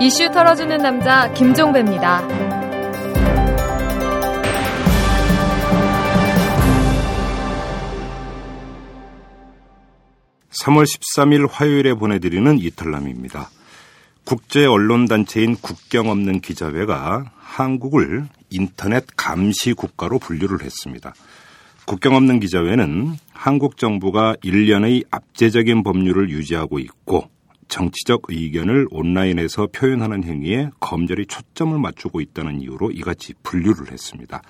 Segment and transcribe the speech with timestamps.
[0.00, 2.26] 이슈 털어주는 남자 김종배입니다.
[10.62, 13.50] 3월 13일 화요일에 보내드리는 이탈남입니다.
[14.24, 21.14] 국제 언론 단체인 국경 없는 기자회가 한국을 인터넷 감시 국가로 분류를 했습니다.
[21.86, 27.30] 국경 없는 기자회는 한국 정부가 일련의 압제적인 법률을 유지하고 있고
[27.68, 34.42] 정치적 의견을 온라인에서 표현하는 행위에 검열이 초점을 맞추고 있다는 이유로 이같이 분류를 했습니다.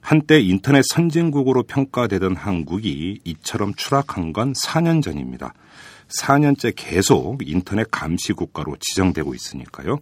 [0.00, 5.54] 한때 인터넷 선진국으로 평가되던 한국이 이처럼 추락한 건 4년 전입니다.
[6.08, 10.00] 4년째 계속 인터넷 감시 국가로 지정되고 있으니까요.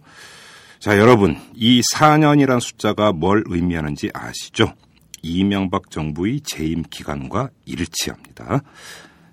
[0.79, 4.73] 자, 여러분, 이 4년이란 숫자가 뭘 의미하는지 아시죠?
[5.23, 8.61] 이명박 정부의 재임 기간과 일치합니다.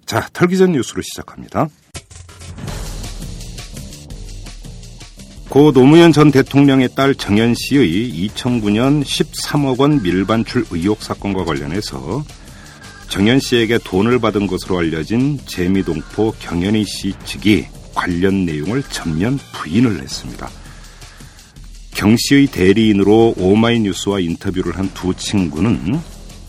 [0.06, 1.68] 자, 털기 전 뉴스로 시작합니다.
[5.50, 12.24] 고 노무현 전 대통령의 딸 정연 씨의 2009년 13억 원 밀반출 의혹 사건과 관련해서
[13.08, 20.48] 정연 씨에게 돈을 받은 것으로 알려진 재미동포 경연희 씨 측이 관련 내용을 전면 부인을 했습니다.
[22.00, 26.00] 경 씨의 대리인으로 오마이뉴스와 인터뷰를 한 두 친구는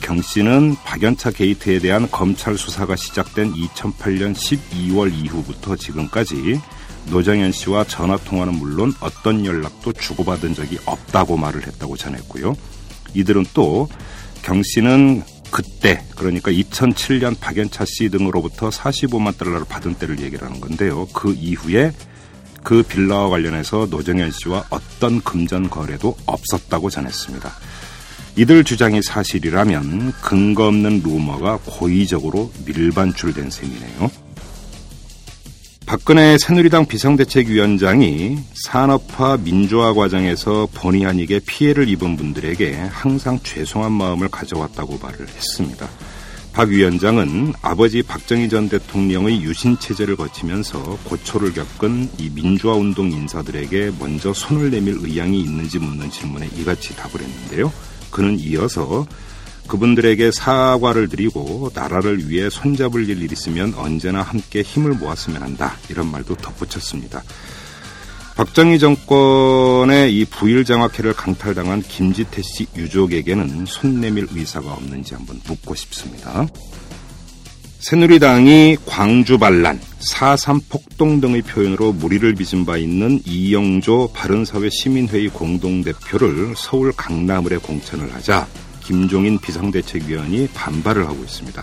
[0.01, 6.57] 경 씨는 박연차 게이트에 대한 검찰 수사가 시작된 2008년 12월 이후부터 지금까지
[7.09, 12.55] 노정현 씨와 전화 통화는 물론 어떤 연락도 주고받은 적이 없다고 말을 했다고 전했고요.
[13.13, 13.89] 이들은 또
[14.43, 21.07] 경 씨는 그때 그러니까 2007년 박연차 씨 등으로부터 45만 달러를 받은 때를 얘기를 하는 건데요.
[21.13, 21.91] 그 이후에
[22.63, 27.51] 그 빌라와 관련해서 노정현 씨와 어떤 금전 거래도 없었다고 전했습니다.
[28.37, 34.11] 이들 주장이 사실이라면 근거 없는 루머가 고의적으로 밀반출된 셈이네요.
[35.85, 44.99] 박근혜 새누리당 비상대책위원장이 산업화 민주화 과정에서 본의 아니게 피해를 입은 분들에게 항상 죄송한 마음을 가져왔다고
[45.01, 45.89] 말을 했습니다.
[46.53, 53.93] 박 위원장은 아버지 박정희 전 대통령의 유신 체제를 거치면서 고초를 겪은 이 민주화 운동 인사들에게
[53.97, 57.71] 먼저 손을 내밀 의향이 있는지 묻는 질문에 이같이 답을 했는데요.
[58.09, 59.07] 그는 이어서
[59.67, 65.77] 그분들에게 사과를 드리고 나라를 위해 손잡을 일 있으면 언제나 함께 힘을 모았으면 한다.
[65.89, 67.23] 이런 말도 덧붙였습니다.
[68.35, 75.75] 박정희 정권의 이 부일 장학회를 강탈당한 김지태 씨 유족에게는 손 내밀 의사가 없는지 한번 묻고
[75.75, 76.47] 싶습니다.
[77.79, 86.53] 새누리당이 광주 반란, 4.3 폭동 등의 표현으로 무리를 빚은 바 있는 이영조 바른사회 시민회의 공동대표를
[86.55, 88.47] 서울 강남을에 공천을 하자
[88.83, 91.61] 김종인 비상대책위원이 반발을 하고 있습니다.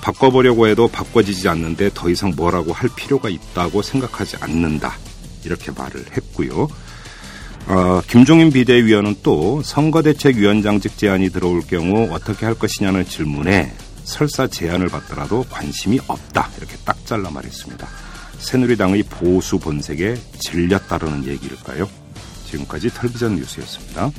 [0.00, 4.96] 바꿔보려고 해도 바꿔지지 않는데 더 이상 뭐라고 할 필요가 있다고 생각하지 않는다.
[5.48, 6.68] 이렇게 말을 했고요.
[7.68, 13.72] 어, 김종인 비대위원은 또 선거대책위원장직 제안이 들어올 경우 어떻게 할 것이냐는 질문에
[14.04, 17.86] 설사 제안을 받더라도 관심이 없다 이렇게 딱 잘라 말했습니다.
[18.38, 21.88] 새누리당의 보수 본색에 질렸다라는 얘기일까요?
[22.46, 24.10] 지금까지 텔비전 뉴스였습니다.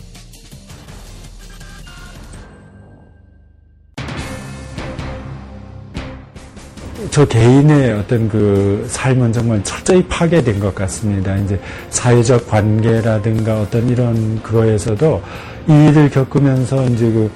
[7.12, 11.36] 저 개인의 어떤 그 삶은 정말 철저히 파괴된 것 같습니다.
[11.38, 11.60] 이제
[11.90, 15.22] 사회적 관계라든가 어떤 이런 그거에서도
[15.68, 17.32] 이 일을 겪으면서 이제 그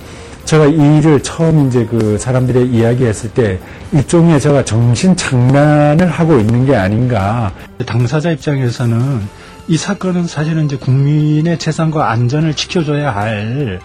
[0.45, 3.59] 제가 이 일을 처음 이제 그 사람들의 이야기했을 때
[3.93, 7.53] 일종의 제가 정신 장난을 하고 있는 게 아닌가.
[7.85, 9.21] 당사자 입장에서는
[9.69, 13.79] 이 사건은 사실은 이제 국민의 재산과 안전을 지켜줘야 할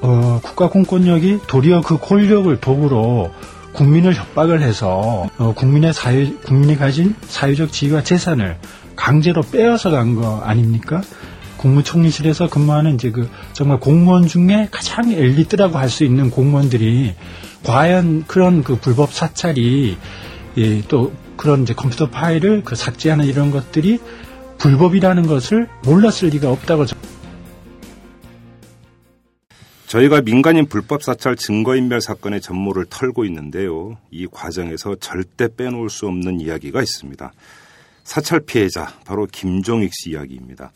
[0.00, 3.30] 어, 국가 공권력이 도리어 그 권력을 도구로
[3.76, 8.56] 국민을 협박을 해서 어, 국민의 사회 국민이 가진 사회적 지위와 재산을
[8.96, 11.02] 강제로 빼앗아 간 거 아닙니까?
[11.58, 17.14] 국무총리실에서 근무하는 이제 그 정말 공무원 중에 가장 엘리트라고 할 수 있는 공무원들이
[17.64, 19.96] 과연 그런 그 불법 사찰이
[20.58, 24.00] 예, 또 그런 이제 컴퓨터 파일을 그 삭제하는 이런 것들이
[24.58, 26.86] 불법이라는 것을 몰랐을 리가 없다고
[29.86, 33.96] 저희가 민간인 불법 사찰 증거인멸 사건의 전모를 털고 있는데요.
[34.10, 37.32] 이 과정에서 절대 빼놓을 수 없는 이야기가 있습니다.
[38.02, 40.72] 사찰 피해자 바로 김종익 씨 이야기입니다.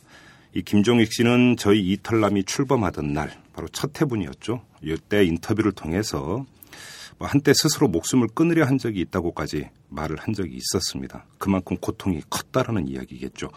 [0.55, 4.62] 이 김종익 씨는 저희 이털남이 출범하던 날 바로 첫 해분이었죠.
[4.83, 6.47] 이때 인터뷰를 통해서
[7.19, 11.27] 뭐 한때 스스로 목숨을 끊으려 한 적이 있다고까지 말을 한 적이 있었습니다.
[11.39, 13.51] 그만큼 고통이 컸다라는 이야기겠죠.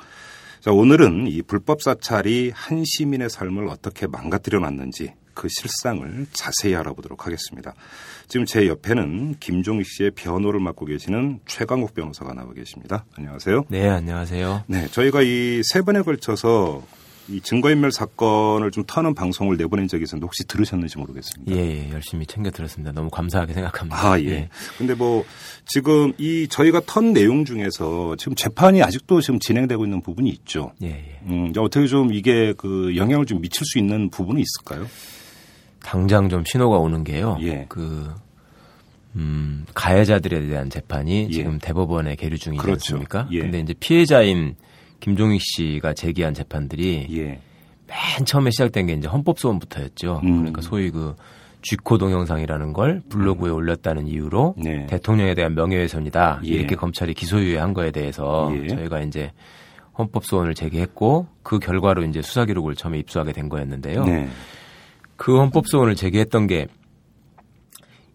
[0.61, 7.25] 자, 오늘은 이 불법 사찰이 한 시민의 삶을 어떻게 망가뜨려 놨는지 그 실상을 자세히 알아보도록
[7.25, 7.73] 하겠습니다.
[8.27, 13.05] 지금 제 옆에는 김종익 씨의 변호를 맡고 계시는 최강욱 변호사가 나와 계십니다.
[13.17, 13.65] 안녕하세요.
[13.69, 14.63] 네, 안녕하세요.
[14.67, 16.83] 네, 저희가 이 세 번에 걸쳐서
[17.29, 21.55] 이 증거인멸 사건을 좀 터는 방송을 내보낸 적이 있었는데 혹시 들으셨는지 모르겠습니다.
[21.55, 22.91] 예, 예, 열심히 챙겨 들었습니다.
[22.91, 24.11] 너무 감사하게 생각합니다.
[24.11, 24.25] 아, 예.
[24.25, 24.49] 예.
[24.77, 25.23] 근데 뭐
[25.65, 30.73] 지금 이 저희가 턴 내용 중에서 지금 재판이 아직도 지금 진행되고 있는 부분이 있죠.
[30.83, 31.19] 예, 예.
[31.27, 34.85] 음, 어떻게 좀 이게 그 영향을 좀 미칠 수 있는 부분이 있을까요?
[35.83, 37.37] 당장 좀 신호가 오는 게요.
[37.41, 37.65] 예.
[37.69, 38.11] 그
[39.15, 41.31] 음, 가해자들에 대한 재판이 예.
[41.31, 42.95] 지금 대법원에 계류 중이지 그렇죠.
[42.95, 43.27] 않습니까?
[43.31, 43.41] 예.
[43.41, 44.55] 근데 이제 피해자인
[44.99, 47.39] 김종익 씨가 제기한 재판들이 예.
[47.87, 50.21] 맨 처음에 시작된 게 이제 헌법소원부터였죠.
[50.23, 50.37] 음.
[50.37, 51.15] 그러니까 소위 그
[51.61, 54.85] 쥐코 동영상이라는 걸 블로그에 올렸다는 이유로 네.
[54.87, 56.47] 대통령에 대한 명예훼손이다 예.
[56.47, 58.67] 이렇게 검찰이 기소유예한 거에 대해서 예.
[58.67, 59.31] 저희가 이제
[59.97, 64.05] 헌법소원을 제기했고 그 결과로 이제 수사 기록을 처음에 입수하게 된 거였는데요.
[64.05, 64.27] 네.
[65.23, 66.67] 그 헌법 소원을 제기했던 게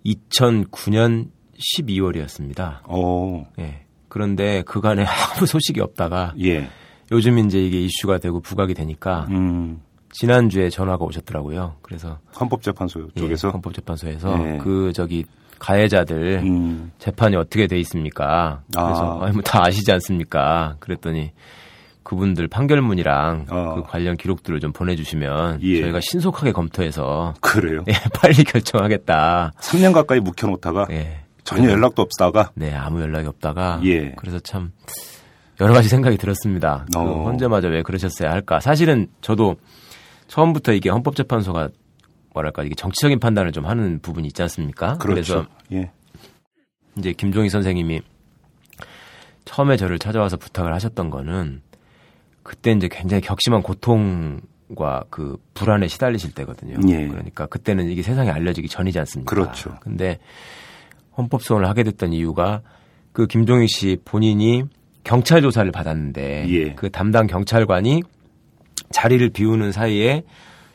[0.04, 2.86] 2009년 12월이었습니다.
[2.86, 3.46] 오.
[3.58, 3.86] 예.
[4.08, 6.68] 그런데 그간에 아무 소식이 없다가 예.
[7.10, 9.80] 요즘 이제 이게 이슈가 되고 부각이 되니까 음.
[10.12, 11.76] 지난주에 전화가 오셨더라고요.
[11.80, 14.58] 그래서 헌법재판소 예, 쪽에서 헌법재판소에서 네.
[14.58, 15.24] 그 저기
[15.58, 16.92] 가해자들 음.
[16.98, 18.64] 재판이 어떻게 돼 있습니까?
[18.70, 19.24] 그래서 아.
[19.24, 20.76] 아니 뭐다 아시지 않습니까?
[20.78, 21.32] 그랬더니
[22.08, 23.74] 그분들 판결문이랑 어.
[23.74, 25.82] 그 관련 기록들을 좀 보내주시면 예.
[25.82, 27.84] 저희가 신속하게 검토해서 그래요.
[27.86, 29.52] 예, 빨리 결정하겠다.
[29.60, 31.20] 3년 가까이 묵혀놓다가 예.
[31.44, 34.12] 전혀 연락도 없다가 네, 아무 연락이 없다가 예.
[34.16, 34.72] 그래서 참
[35.60, 36.86] 여러 가지 생각이 들었습니다.
[36.90, 37.24] 그 어.
[37.24, 38.58] 혼자마저 왜 그러셨어야 할까?
[38.58, 39.56] 사실은 저도
[40.28, 41.68] 처음부터 이게 헌법재판소가
[42.32, 44.96] 뭐랄까 이게 정치적인 판단을 좀 하는 부분이 있지 않습니까?
[44.96, 45.18] 그렇죠.
[45.18, 45.90] 래서 예.
[46.96, 48.00] 이제 김종희 선생님이
[49.44, 51.67] 처음에 저를 찾아와서 부탁을 하셨던 거는
[52.48, 56.78] 그때 이제 굉장히 격심한 고통과 그 불안에 시달리실 때거든요.
[56.88, 57.06] 예.
[57.06, 59.28] 그러니까 그때는 이게 세상에 알려지기 전이지 않습니까?
[59.28, 59.76] 그렇죠.
[59.80, 60.18] 근데
[61.14, 62.62] 헌법 소원을 하게 됐던 이유가
[63.12, 64.62] 그 김종희 씨 본인이
[65.04, 66.72] 경찰 조사를 받았는데 예.
[66.72, 68.02] 그 담당 경찰관이
[68.92, 70.22] 자리를 비우는 사이에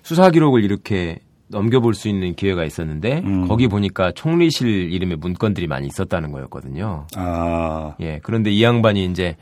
[0.03, 1.17] 수사 기록을 이렇게
[1.47, 3.47] 넘겨볼 수 있는 기회가 있었는데 음.
[3.47, 7.07] 거기 보니까 총리실 이름의 문건들이 많이 있었다는 거였거든요.
[7.15, 7.95] 아.
[7.99, 8.19] 예.
[8.21, 9.37] 그런데 이 양반이 이제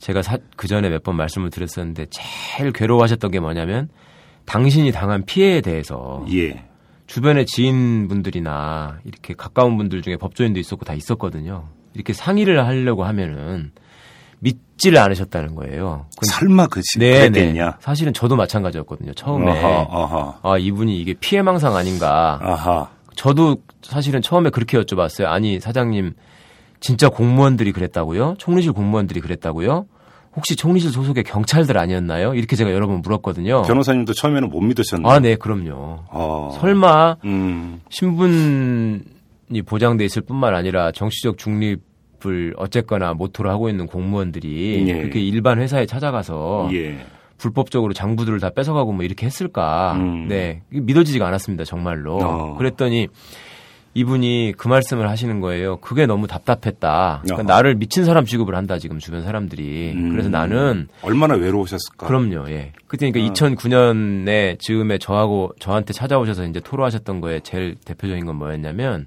[0.00, 0.22] 제가
[0.56, 3.88] 그 전에 몇 번 말씀을 드렸었는데 제일 괴로워하셨던 게 뭐냐면
[4.46, 6.64] 당신이 당한 피해에 대해서 예.
[7.06, 11.68] 주변의 지인분들이나 이렇게 가까운 분들 중에 법조인도 있었고 다 있었거든요.
[11.94, 13.72] 이렇게 상의를 하려고 하면은
[14.38, 16.06] 믿지를 않으셨다는 거예요.
[16.18, 17.66] 그- 설마 그지 네, 그랬겠냐?
[17.66, 17.72] 네.
[17.80, 19.12] 사실은 저도 마찬가지였거든요.
[19.14, 20.38] 처음에 아하, 아하.
[20.42, 22.38] 아 이분이 이게 피해망상 아닌가.
[22.42, 22.88] 아하.
[23.16, 25.26] 저도 사실은 처음에 그렇게 여쭤봤어요.
[25.26, 26.14] 아니 사장님
[26.80, 28.34] 진짜 공무원들이 그랬다고요?
[28.38, 29.86] 총리실 공무원들이 그랬다고요?
[30.34, 32.34] 혹시 총리실 소속의 경찰들 아니었나요?
[32.34, 33.62] 이렇게 제가 여러 번 물었거든요.
[33.62, 35.12] 변호사님도 처음에는 못 믿으셨나요?
[35.12, 36.04] 아, 네, 그럼요.
[36.08, 36.56] 어.
[36.60, 37.80] 설마 음.
[37.90, 44.94] 신분이 보장돼 있을 뿐만 아니라 정치적 중립을 어쨌거나 모토로 하고 있는 공무원들이 예.
[44.94, 47.04] 그렇게 일반 회사에 찾아가서 예.
[47.36, 49.94] 불법적으로 장부들을 다 뺏어가고 뭐 이렇게 했을까?
[49.96, 50.28] 음.
[50.28, 52.18] 네, 믿어지지가 않았습니다, 정말로.
[52.18, 52.54] 어.
[52.56, 53.08] 그랬더니
[53.94, 55.78] 이분이 그 말씀을 하시는 거예요.
[55.78, 57.22] 그게 너무 답답했다.
[57.24, 57.42] 그러니까.
[57.42, 59.92] 나를 미친 사람 취급을 한다 지금 주변 사람들이.
[59.94, 60.10] 음.
[60.10, 62.06] 그래서 나는 얼마나 외로우셨을까?
[62.06, 62.72] 그럼요, 예.
[62.86, 63.34] 그때 그러니까 어.
[63.34, 69.06] 2009년에 즈음에 저하고 저한테 찾아오셔서 이제 토로하셨던 거에 제일 대표적인 건 뭐였냐면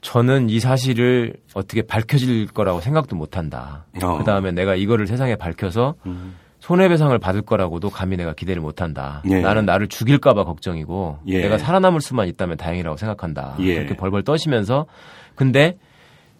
[0.00, 3.86] 저는 이 사실을 어떻게 밝혀질 거라고 생각도 못 한다.
[4.02, 4.18] 어.
[4.18, 6.34] 그 다음에 내가 이거를 세상에 밝혀서 음.
[6.64, 9.22] 손해배상을 받을 거라고도 감히 내가 기대를 못 한다.
[9.28, 9.40] 예.
[9.40, 11.42] 나는 나를 죽일까봐 걱정이고 예.
[11.42, 13.54] 내가 살아남을 수만 있다면 다행이라고 생각한다.
[13.58, 13.74] 예.
[13.74, 14.86] 그렇게 벌벌 떠시면서
[15.34, 15.76] 근데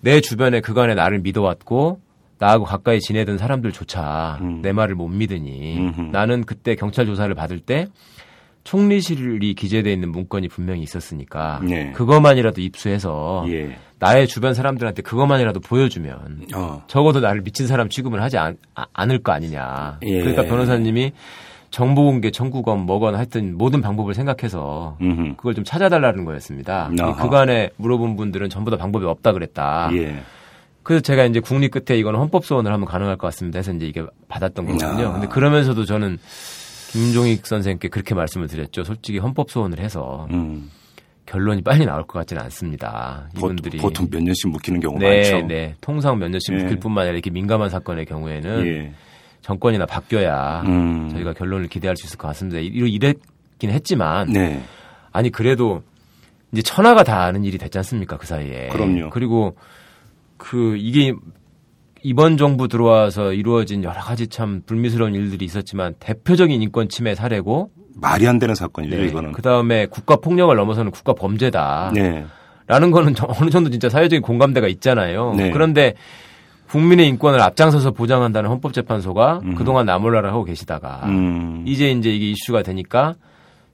[0.00, 2.00] 내 주변에 그간에 나를 믿어왔고
[2.38, 4.62] 나하고 가까이 지내던 사람들조차 음.
[4.62, 6.00] 내 말을 못 믿으니 음흠.
[6.12, 7.86] 나는 그때 경찰 조사를 받을 때
[8.64, 11.92] 총리실이 기재돼 있는 문건이 분명히 있었으니까 예.
[11.92, 13.76] 그것만이라도 입수해서 예.
[13.98, 16.82] 나의 주변 사람들한테 그것만이라도 보여주면 어.
[16.88, 18.56] 적어도 나를 미친 사람 취급을 하지 않,
[19.10, 19.98] 을 거 아니냐.
[20.02, 20.18] 예.
[20.20, 21.12] 그러니까 변호사님이
[21.70, 25.34] 정보 공개 청구건 뭐건 하여튼 모든 방법을 생각해서 음흠.
[25.36, 26.90] 그걸 좀 찾아달라는 거였습니다.
[27.20, 29.90] 그간에 물어본 분들은 전부 다 방법이 없다 그랬다.
[29.94, 30.22] 예.
[30.82, 33.58] 그래서 제가 이제 국립 끝에 이거는 헌법 소원을 하면 가능할 것 같습니다.
[33.58, 35.08] 해서 이제 이게 받았던 거거든요.
[35.08, 35.12] 아.
[35.12, 36.18] 근데 그러면서도 저는
[36.94, 38.84] 김종익 선생님께 그렇게 말씀을 드렸죠.
[38.84, 40.70] 솔직히 헌법 소원을 해서 음.
[41.26, 43.28] 결론이 빨리 나올 것 같지는 않습니다.
[43.36, 45.46] 이분들이 보, 통 몇 년씩 묵히는 경우가 네, 많죠.
[45.48, 45.74] 네.
[45.80, 46.62] 통상 몇 년씩 예.
[46.62, 48.92] 묵힐 뿐만 아니라 이렇게 민감한 사건의 경우에는 예.
[49.42, 51.08] 정권이나 바뀌어야 음.
[51.10, 52.60] 저희가 결론을 기대할 수 있을 것 같습니다.
[52.60, 54.62] 이랬긴 했지만 네.
[55.10, 55.82] 아니 그래도
[56.52, 58.68] 이제 천하가 다 아는 일이 됐지 않습니까 그 사이에.
[58.68, 59.10] 그럼요.
[59.10, 59.56] 그리고
[60.36, 61.12] 그 이게
[62.04, 68.28] 이번 정부 들어와서 이루어진 여러 가지 참 불미스러운 일들이 있었지만 대표적인 인권 침해 사례고 말이
[68.28, 69.06] 안 되는 사건이죠, 네.
[69.06, 69.32] 이거는.
[69.32, 71.92] 그 다음에 국가 폭력을 넘어서는 국가 범죄다.
[71.94, 72.26] 네.
[72.66, 75.32] 라는 거는 저- 어느 정도 진짜 사회적인 공감대가 있잖아요.
[75.34, 75.50] 네.
[75.50, 75.94] 그런데
[76.68, 81.64] 국민의 인권을 앞장서서 보장한다는 헌법재판소가 그동안 나몰라를 하고 계시다가 음.
[81.66, 83.14] 이제 이제 이게 이슈가 되니까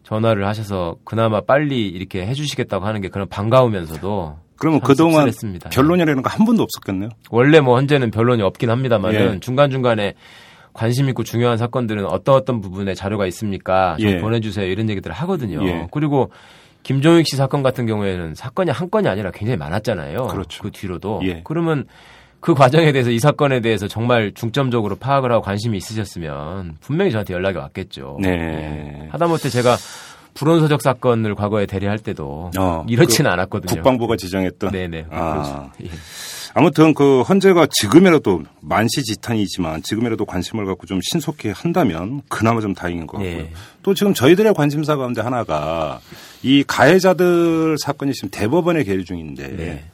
[0.04, 5.70] 전화를 하셔서 그나마 빨리 이렇게 해주시겠다고 하는 게 그런 반가우면서도 그러면 참 그동안 씁쓸했습니다.
[5.70, 7.08] 변론이라는 거 한 번도 없었겠네요.
[7.30, 9.40] 원래 뭐 현재는 변론이 없긴 합니다만은 예.
[9.40, 10.14] 중간 중간에
[10.72, 13.96] 관심 있고 중요한 사건들은 어떤 어떤 부분에 자료가 있습니까?
[13.98, 14.18] 좀 예.
[14.18, 15.66] 보내주세요 이런 얘기들을 하거든요.
[15.66, 15.88] 예.
[15.90, 16.30] 그리고
[16.84, 20.28] 김종익 씨 사건 같은 경우에는 사건이 한 건이 아니라 굉장히 많았잖아요.
[20.28, 20.62] 그렇죠.
[20.62, 21.40] 그 뒤로도 예.
[21.44, 21.86] 그러면
[22.38, 27.58] 그 과정에 대해서 이 사건에 대해서 정말 중점적으로 파악을 하고 관심이 있으셨으면 분명히 저한테 연락이
[27.58, 28.18] 왔겠죠.
[28.22, 28.30] 네.
[28.30, 29.08] 예.
[29.10, 29.76] 하다못해 제가
[30.34, 33.74] 불온서적 사건을 과거에 대리할 때도 어, 이렇지는 않았거든요.
[33.74, 34.72] 국방부가 지정했던.
[34.72, 35.06] 네네.
[35.10, 35.32] 아.
[35.32, 35.72] 그렇죠.
[35.84, 35.90] 예.
[36.52, 43.18] 아무튼 그 헌재가 지금이라도 만시지탄이지만 지금이라도 관심을 갖고 좀 신속히 한다면 그나마 좀 다행인 것
[43.18, 43.38] 같고요.
[43.38, 43.50] 예.
[43.82, 46.00] 또 지금 저희들의 관심사 가운데 하나가
[46.42, 49.84] 이 가해자들 사건이 지금 대법원에 계류 중인데 네.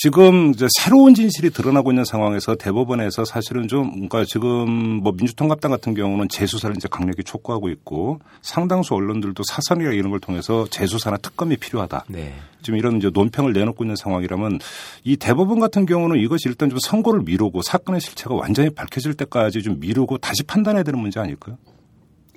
[0.00, 5.92] 지금 이제 새로운 진실이 드러나고 있는 상황에서 대법원에서 사실은 좀 그러니까 지금 뭐 민주통합당 같은
[5.94, 12.04] 경우는 재수사를 이제 강력히 촉구하고 있고 상당수 언론들도 사선이나 이런 걸 통해서 재수사나 특검이 필요하다.
[12.10, 12.32] 네.
[12.62, 14.60] 지금 이런 이제 논평을 내놓고 있는 상황이라면
[15.02, 19.80] 이 대법원 같은 경우는 이것이 일단 좀 선고를 미루고 사건의 실체가 완전히 밝혀질 때까지 좀
[19.80, 21.58] 미루고 다시 판단해야 되는 문제 아닐까요?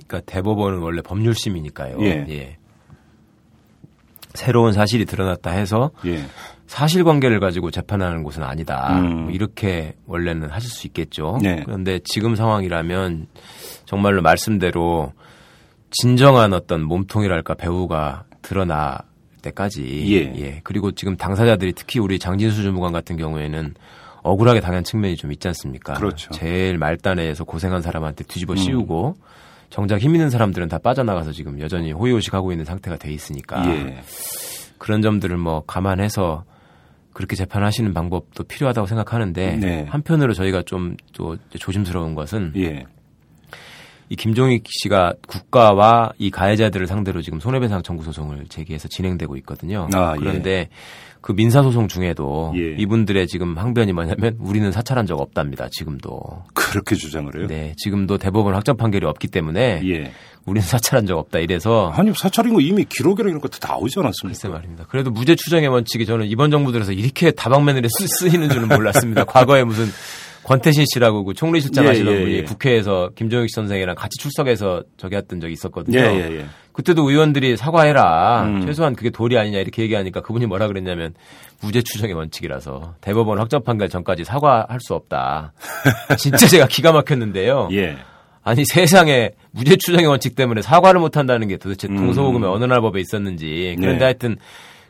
[0.07, 2.01] 그러니까 대법원은 원래 법률심이니까요.
[2.01, 2.57] 예.
[4.33, 6.25] 새로운 사실이 드러났다 해서 예.
[6.71, 8.97] 사실관계를 가지고 재판하는 곳은 아니다.
[8.97, 9.23] 음.
[9.23, 11.37] 뭐 이렇게 원래는 하실 수 있겠죠.
[11.41, 11.63] 네.
[11.65, 13.27] 그런데 지금 상황이라면
[13.83, 15.11] 정말로 말씀대로
[15.89, 18.99] 진정한 어떤 몸통이랄까 배우가 드러날
[19.41, 20.61] 때까지 예.
[20.63, 23.73] 그리고 지금 당사자들이 특히 우리 장진수 주무관 같은 경우에는
[24.23, 25.95] 억울하게 당한 측면이 좀 있지 않습니까?
[25.95, 26.31] 그렇죠.
[26.31, 28.25] 제일 말단에서 고생한 사람한테 음.
[28.29, 29.17] 뒤집어 씌우고
[29.69, 34.03] 정작 힘 있는 사람들은 다 빠져나가서 지금 여전히 호의호식하고 있는 상태가 돼 있으니까 예.
[34.77, 36.45] 그런 점들을 뭐 감안해서
[37.13, 39.85] 그렇게 재판하시는 방법도 필요하다고 생각하는데 네.
[39.89, 42.85] 한편으로 저희가 좀 또 조심스러운 것은 예.
[44.09, 49.87] 이 김종익 씨가 국가와 이 가해자들을 상대로 지금 손해배상 청구 소송을 제기해서 진행되고 있거든요.
[49.93, 50.19] 아, 예.
[50.19, 50.69] 그런데
[51.21, 52.75] 그 민사 소송 중에도 예.
[52.77, 55.69] 이분들의 지금 항변이 뭐냐면 우리는 사찰한 적 없답니다.
[55.71, 56.43] 지금도.
[56.53, 57.47] 그렇게 주장을 해요?
[57.47, 60.11] 네, 지금도 대법원 확정 판결이 없기 때문에 예.
[60.45, 61.39] 우리는 사찰한 적 없다.
[61.39, 64.39] 이래서 아니 사찰인 거 이미 기록이랑 이런 거다 나오지 않았습니까?
[64.39, 64.85] 글쎄 말입니다.
[64.89, 69.23] 그래도 무죄 추정의 원칙이 저는 이번 정부 들어서 이렇게 다방면으로 쓰, 쓰이는 줄은 몰랐습니다.
[69.25, 69.85] 과거에 무슨
[70.43, 72.43] 권태신 씨라고 그 총리실장 예, 하시던 예, 분이 예.
[72.43, 75.99] 국회에서 김종익 선생이랑 같이 출석해서 저기 했던 적이 있었거든요.
[75.99, 76.45] 예, 예, 예.
[76.73, 78.43] 그때도 의원들이 사과해라.
[78.45, 78.65] 음.
[78.65, 81.13] 최소한 그게 도리 아니냐 이렇게 얘기하니까 그분이 뭐라 그랬냐면
[81.61, 85.53] 무죄 추정의 원칙이라서 대법원 확정 판결 전까지 사과할 수 없다.
[86.17, 87.67] 진짜 제가 기가 막혔는데요.
[88.45, 88.49] 예.
[88.49, 91.97] 아니 세상에 무죄 추정의 원칙 때문에 사과를 못 한다는 게 도대체 음.
[91.97, 93.75] 동서고금의 어느 나라 법에 있었는지.
[93.79, 94.03] 그런데 네.
[94.05, 94.37] 하여튼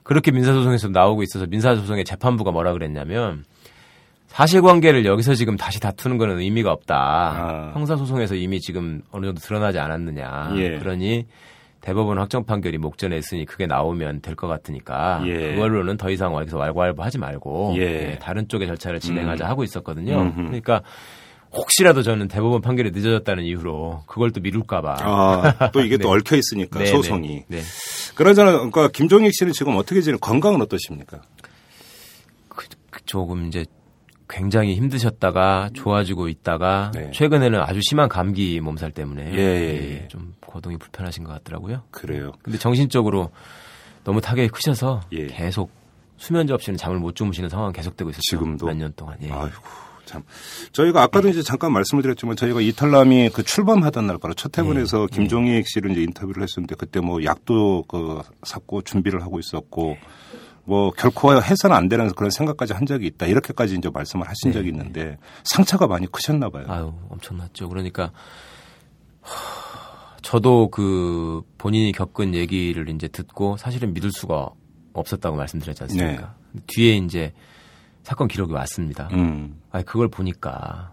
[0.04, 3.44] 그렇게 민사소송에서 나오고 있어서 민사소송의 재판부가 뭐라 그랬냐면
[4.28, 6.96] 사실관계를 여기서 지금 다시 다투는 거는 의미가 없다.
[6.96, 7.72] 아.
[7.74, 10.54] 형사소송에서 이미 지금 어느 정도 드러나지 않았느냐.
[10.56, 10.78] 예.
[10.80, 11.26] 그러니
[11.82, 15.54] 대법원 확정 판결이 목전에 있으니 그게 나오면 될 것 같으니까 예.
[15.54, 17.82] 그걸로는 더 이상 여기서 왈가왈부 하지 말고 예.
[17.82, 20.22] 예, 다른 쪽의 절차를 진행하자 하고 있었거든요.
[20.22, 20.36] 음흠.
[20.44, 20.82] 그러니까
[21.54, 24.96] 혹시라도 저는 대법원 판결이 늦어졌다는 이유로 그걸 또 미룰까봐.
[25.02, 26.16] 아, 또 이게 또 네.
[26.20, 27.28] 얽혀 있으니까 네, 소송이.
[27.48, 27.58] 네.
[27.58, 27.62] 네.
[28.16, 28.52] 그러잖아.
[28.54, 30.18] 그러니까 김종익 씨는 지금 어떻게 지내?
[30.22, 31.22] 건강은 어떠십니까?
[32.48, 33.66] 그, 그 조금 이제
[34.30, 37.12] 굉장히 힘드셨다가 좋아지고 있다가 네.
[37.14, 40.08] 최근에는 아주 심한 감기 몸살 때문에 예, 예, 예.
[40.08, 41.84] 좀 거동이 불편하신 것 같더라고요.
[41.92, 42.32] 그래요.
[42.42, 43.30] 근데 정신적으로
[44.06, 45.28] 너무 타격이 크셔서 예.
[45.28, 45.70] 계속
[46.16, 48.22] 수면 제 없이는 잠을 못 주무시는 상황 계속되고 있었죠.
[48.38, 48.68] 지금도?
[48.68, 49.18] 몇 년 동안.
[49.22, 49.30] 예.
[49.32, 49.52] 아이고
[50.06, 50.24] 참
[50.72, 55.16] 저희가 아까도 이제 잠깐 말씀을 드렸지만 저희가 이탈남이 그 출범하던 날 바로 첫 해분에서 네.
[55.16, 59.98] 김종익 씨를 이제 인터뷰를 했었는데 그때 뭐 약도 그 샀고 준비를 하고 있었고
[60.64, 64.54] 뭐 결코 해서는 안 되는 그런 생각까지 한 적이 있다 이렇게까지 이제 말씀을 하신 네.
[64.54, 66.66] 적이 있는데 상처가 많이 크셨나 봐요.
[66.68, 67.70] 아유, 엄청났죠.
[67.70, 68.12] 그러니까
[69.22, 74.50] 하, 저도 그 본인이 겪은 얘기를 이제 듣고 사실은 믿을 수가
[74.94, 76.36] 없었다고 말씀드렸지 않습니까?
[76.68, 77.34] 뒤에 이제
[78.04, 79.10] 사건 기록이 왔습니다.
[79.14, 79.62] 음.
[79.72, 80.92] 아, 그걸 보니까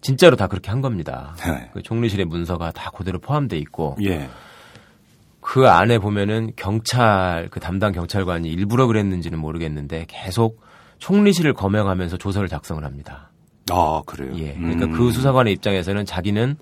[0.00, 1.34] 진짜로 다 그렇게 한 겁니다.
[1.38, 1.70] 네.
[1.72, 4.28] 그 총리실의 문서가 다 그대로 포함돼 있고 예.
[5.40, 10.60] 그 안에 보면은 경찰 그 담당 경찰관이 일부러 그랬는지는 모르겠는데 계속
[10.98, 13.30] 총리실을 거명하면서 조서를 작성을 합니다.
[13.70, 14.32] 아 그래요.
[14.36, 14.54] 예.
[14.54, 14.92] 그러니까 음.
[14.92, 16.56] 그 수사관의 입장에서는 자기는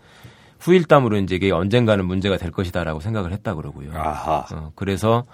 [0.61, 3.92] 후일담으로 이제 이게 언젠가는 문제가 될 것이다라고 생각을 했다 그러고요.
[3.94, 4.47] 아하.
[4.52, 5.25] 어, 그래서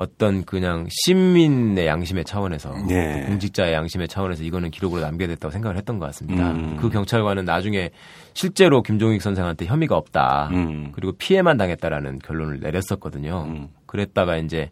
[0.00, 3.22] 어떤 그냥 시민의 양심의 차원에서 네.
[3.26, 6.52] 공직자의 양심의 차원에서 이거는 기록으로 남겨야 됐다고 생각을 했던 것 같습니다.
[6.52, 6.78] 음.
[6.80, 7.90] 그 경찰관은 나중에
[8.32, 10.48] 실제로 김종익 선생한테 혐의가 없다.
[10.52, 10.92] 음.
[10.92, 13.44] 그리고 피해만 당했다라는 결론을 내렸었거든요.
[13.46, 13.68] 음.
[13.84, 14.70] 그랬다가 이제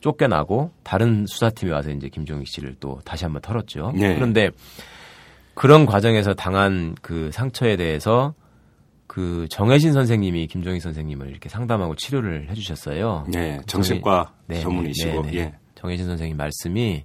[0.00, 3.92] 쫓겨나고 다른 수사팀이 와서 이제 김종익 씨를 또 다시 한번 털었죠.
[3.94, 4.16] 네.
[4.16, 4.50] 그런데
[5.54, 8.34] 그런 과정에서 당한 그 상처에 대해서
[9.08, 13.26] 그 정혜진 선생님이 김종익 선생님을 이렇게 상담하고 치료를 해주셨어요.
[13.28, 15.38] 네, 정신과 네, 전문이시고 네, 네.
[15.38, 15.54] 예.
[15.74, 17.04] 정혜진 선생님 말씀이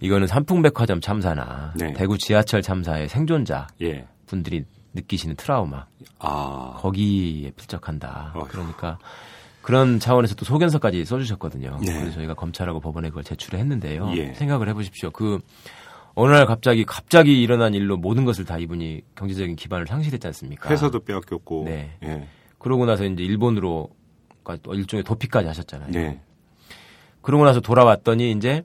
[0.00, 1.92] 이거는 삼풍백화점 참사나 네.
[1.92, 4.06] 대구 지하철 참사의 생존자 예.
[4.26, 5.84] 분들이 느끼시는 트라우마
[6.18, 6.76] 아.
[6.78, 8.32] 거기에 필적한다.
[8.34, 8.48] 어휴.
[8.48, 8.98] 그러니까
[9.60, 11.80] 그런 차원에서 또 소견서까지 써주셨거든요.
[11.84, 11.92] 네.
[11.92, 14.10] 그래서 저희가 검찰하고 법원에 그걸 제출을 했는데요.
[14.16, 14.32] 예.
[14.32, 15.10] 생각을 해보십시오.
[15.10, 15.38] 그
[16.14, 20.68] 어느 날 갑자기 갑자기 일어난 일로 모든 것을 다 이분이 경제적인 기반을 상실했지 않습니까?
[20.70, 21.64] 회사도 빼앗겼고.
[21.66, 21.96] 네.
[22.02, 22.26] 예.
[22.58, 23.90] 그러고 나서 이제 일본으로
[24.62, 25.90] 또 일종의 도피까지 하셨잖아요.
[25.92, 26.20] 네.
[27.22, 28.62] 그러고 나서 돌아왔더니 이제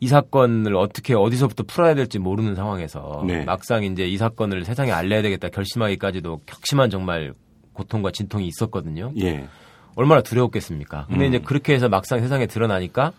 [0.00, 3.44] 이 사건을 어떻게 어디서부터 풀어야 될지 모르는 상황에서 네.
[3.44, 7.32] 막상 이제 이 사건을 세상에 알려야 되겠다 결심하기까지도 격심한 정말
[7.72, 9.12] 고통과 진통이 있었거든요.
[9.20, 9.46] 예.
[9.94, 11.06] 얼마나 두려웠겠습니까?
[11.08, 11.28] 근데 음.
[11.28, 13.12] 이제 그렇게 해서 막상 세상에 드러나니까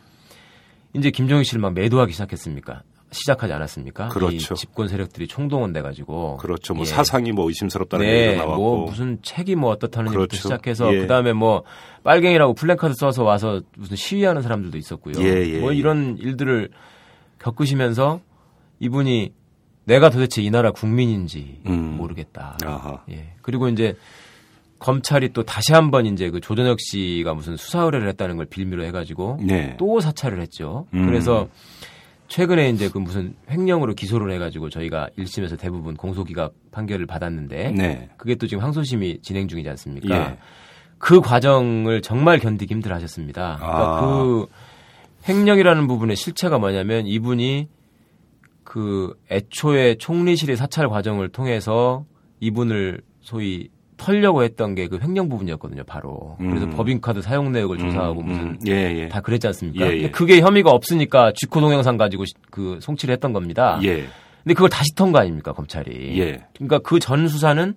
[0.93, 2.83] 이제 김종인 씨를 막 매도하기 시작했습니까?
[3.13, 4.09] 시작하지 않았습니까?
[4.09, 4.53] 그렇죠.
[4.53, 6.73] 이 집권 세력들이 총동원돼 가지고 그렇죠.
[6.73, 6.85] 뭐 예.
[6.85, 8.61] 사상이 뭐 의심스럽다는 네, 얘기도 나왔고.
[8.61, 10.23] 뭐 무슨 책이 뭐 어떻다는 그렇죠.
[10.23, 10.99] 얘기부터 시작해서 예.
[10.99, 11.63] 그다음에 뭐
[12.03, 15.13] 빨갱이라고 플랜카드 써서 와서 무슨 시위하는 사람들도 있었고요.
[15.19, 15.77] 예, 예, 뭐 예.
[15.77, 16.69] 이런 일들을
[17.39, 18.19] 겪으시면서
[18.79, 19.31] 이분이
[19.85, 21.97] 내가 도대체 이 나라 국민인지 음.
[21.97, 22.57] 모르겠다.
[22.65, 23.03] 아하.
[23.09, 23.33] 예.
[23.41, 23.95] 그리고 이제
[24.79, 29.37] 검찰이 또 다시 한번 이제 그 조전혁 씨가 무슨 수사 의뢰를 했다는 걸 빌미로 해가지고
[29.41, 29.75] 네.
[29.77, 30.87] 또 사찰을 했죠.
[30.93, 31.05] 음.
[31.05, 31.47] 그래서
[32.33, 38.09] 최근에 이제 그 무슨 횡령으로 기소를 해가지고 저희가 1심에서 대부분 공소기각 판결을 받았는데 네.
[38.17, 40.31] 그게 또 지금 항소심이 진행 중이지 않습니까?
[40.31, 40.37] 예.
[40.97, 43.57] 그 과정을 정말 견디기 힘들어 하셨습니다.
[43.57, 44.01] 그러니까 아.
[44.01, 44.47] 그
[45.29, 47.67] 횡령이라는 부분의 실체가 뭐냐면 이분이
[48.63, 52.03] 그 애초에 총리실의 사찰 과정을 통해서
[52.39, 53.69] 이분을 소위
[54.03, 56.35] 털려고 했던 게 그 횡령 부분이었거든요, 바로.
[56.39, 56.71] 그래서 음.
[56.71, 58.59] 법인카드 사용 내역을 조사하고 음, 무슨 음.
[58.67, 58.71] 예,
[59.03, 59.07] 예.
[59.09, 59.85] 다 그랬지 않습니까?
[59.85, 59.95] 예, 예.
[59.97, 63.79] 근데 그게 혐의가 없으니까 쥐코 동영상 가지고 시- 그 송치를 했던 겁니다.
[63.83, 64.05] 예.
[64.43, 66.19] 근데 그걸 다시 턴 거 아닙니까, 검찰이?
[66.19, 66.43] 예.
[66.55, 67.75] 그러니까 그 전 수사는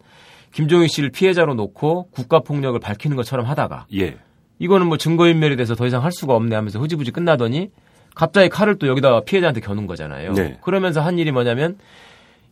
[0.52, 4.16] 김종인 씨를 피해자로 놓고 국가 폭력을 밝히는 것처럼 하다가 예.
[4.58, 7.68] 이거는 뭐 증거 인멸이 돼서 더 이상 할 수가 없네 하면서 흐지부지 끝나더니
[8.14, 10.32] 갑자기 칼을 또 여기다가 피해자한테 겨눈 거잖아요.
[10.32, 10.56] 네.
[10.62, 11.76] 그러면서 한 일이 뭐냐면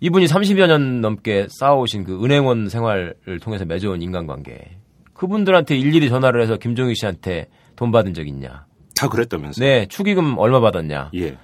[0.01, 4.79] 이분이 30여 년 넘게 쌓아오신 그 은행원 생활을 통해서 맺어온 인간관계.
[5.15, 8.67] 그분들한테 일일이 전화를 해서 김종인 씨한테 돈 받은 적 있냐?
[8.97, 9.65] 다 그랬다면서요?
[9.65, 11.11] 네, 축의금 얼마 받았냐?
[11.15, 11.37] 예.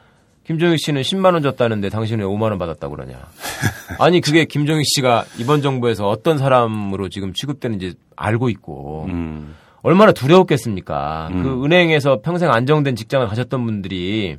[0.45, 3.19] 김종익 씨는 10만 원 줬다는데 당신은 5만 원 받았다고 그러냐.
[4.01, 9.55] 아니 그게 김종익 씨가 이번 정부에서 어떤 사람으로 지금 취급되는지 알고 있고 음.
[9.83, 11.29] 얼마나 두려웠겠습니까.
[11.33, 11.43] 음.
[11.43, 14.39] 그 은행에서 평생 안정된 직장을 가셨던 분들이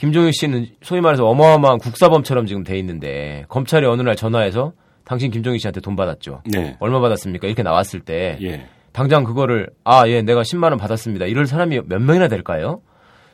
[0.00, 4.72] 김종익 씨는 소위 말해서 어마어마한 국사범처럼 지금 돼 있는데 검찰이 어느 날 전화해서
[5.04, 6.40] 당신 김종익 씨한테 돈 받았죠.
[6.46, 6.74] 네.
[6.80, 7.46] 얼마 받았습니까?
[7.46, 8.66] 이렇게 나왔을 때 예.
[8.92, 11.26] 당장 그거를 아 예 내가 10만 원 받았습니다.
[11.26, 12.80] 이럴 사람이 몇 명이나 될까요?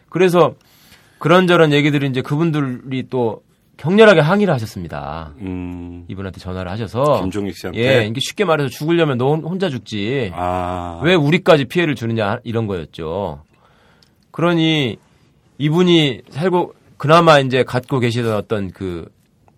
[0.09, 0.55] 그래서
[1.21, 3.43] 그런저런 얘기들이 이제 그분들이 또
[3.77, 5.35] 격렬하게 항의를 하셨습니다.
[5.43, 6.05] 음.
[6.09, 7.79] 이분한테 전화를 하셔서 김종익 씨한테.
[7.81, 10.33] 예, 이게 쉽게 말해서 죽으려면 너 혼자 죽지.
[10.35, 11.01] 아.
[11.05, 13.45] 왜 우리까지 피해를 주느냐 이런 거였죠.
[14.33, 14.97] 그러니
[15.59, 19.11] 이분이 살고 그나마 이제 갖고 계시던 어떤 그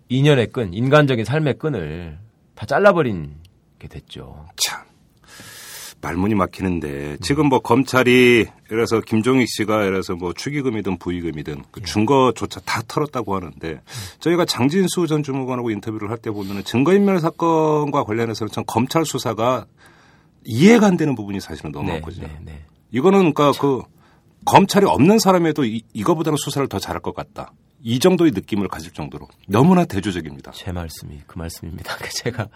[0.09, 2.17] 인연의 끈, 인간적인 삶의 끈을
[2.55, 3.35] 다 잘라버린
[3.77, 4.45] 게 됐죠.
[4.57, 4.83] 참.
[6.01, 12.81] 말문이 막히는데 지금 뭐 검찰이 그래서 김종익 씨가 그래서 뭐 축의금이든 부의금이든 그 증거조차 다
[12.87, 13.81] 털었다고 하는데
[14.19, 19.65] 저희가 장진수 전 주무관하고 인터뷰를 할 때 보면은 증거인멸 사건과 관련해서는 참 검찰 수사가
[20.45, 22.27] 이해가 안 되는 부분이 사실은 너무 네, 많거든요.
[22.27, 22.59] 네, 네.
[22.91, 23.81] 이거는 그러니까 그
[24.49, 27.53] 검찰이 없는 사람에도 이, 이거보다는 수사를 더 잘할 것 같다.
[27.81, 30.51] 이 정도의 느낌을 가질 정도로 너무나 대조적입니다.
[30.51, 31.95] 제 말씀이 그 말씀입니다.
[32.01, 32.47] 그 제가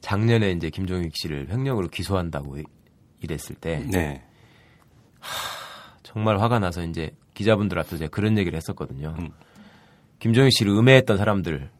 [0.00, 2.56] 작년에 이제 김종익 씨를 횡령으로 기소한다고
[3.20, 4.22] 이랬을 때 네.
[6.02, 9.14] 정말 화가 나서 이제 기자분들 앞에서 제가 그런 얘기를 했었거든요.
[9.18, 9.30] 음.
[10.18, 11.70] 김종익 씨를 음해했던 사람들,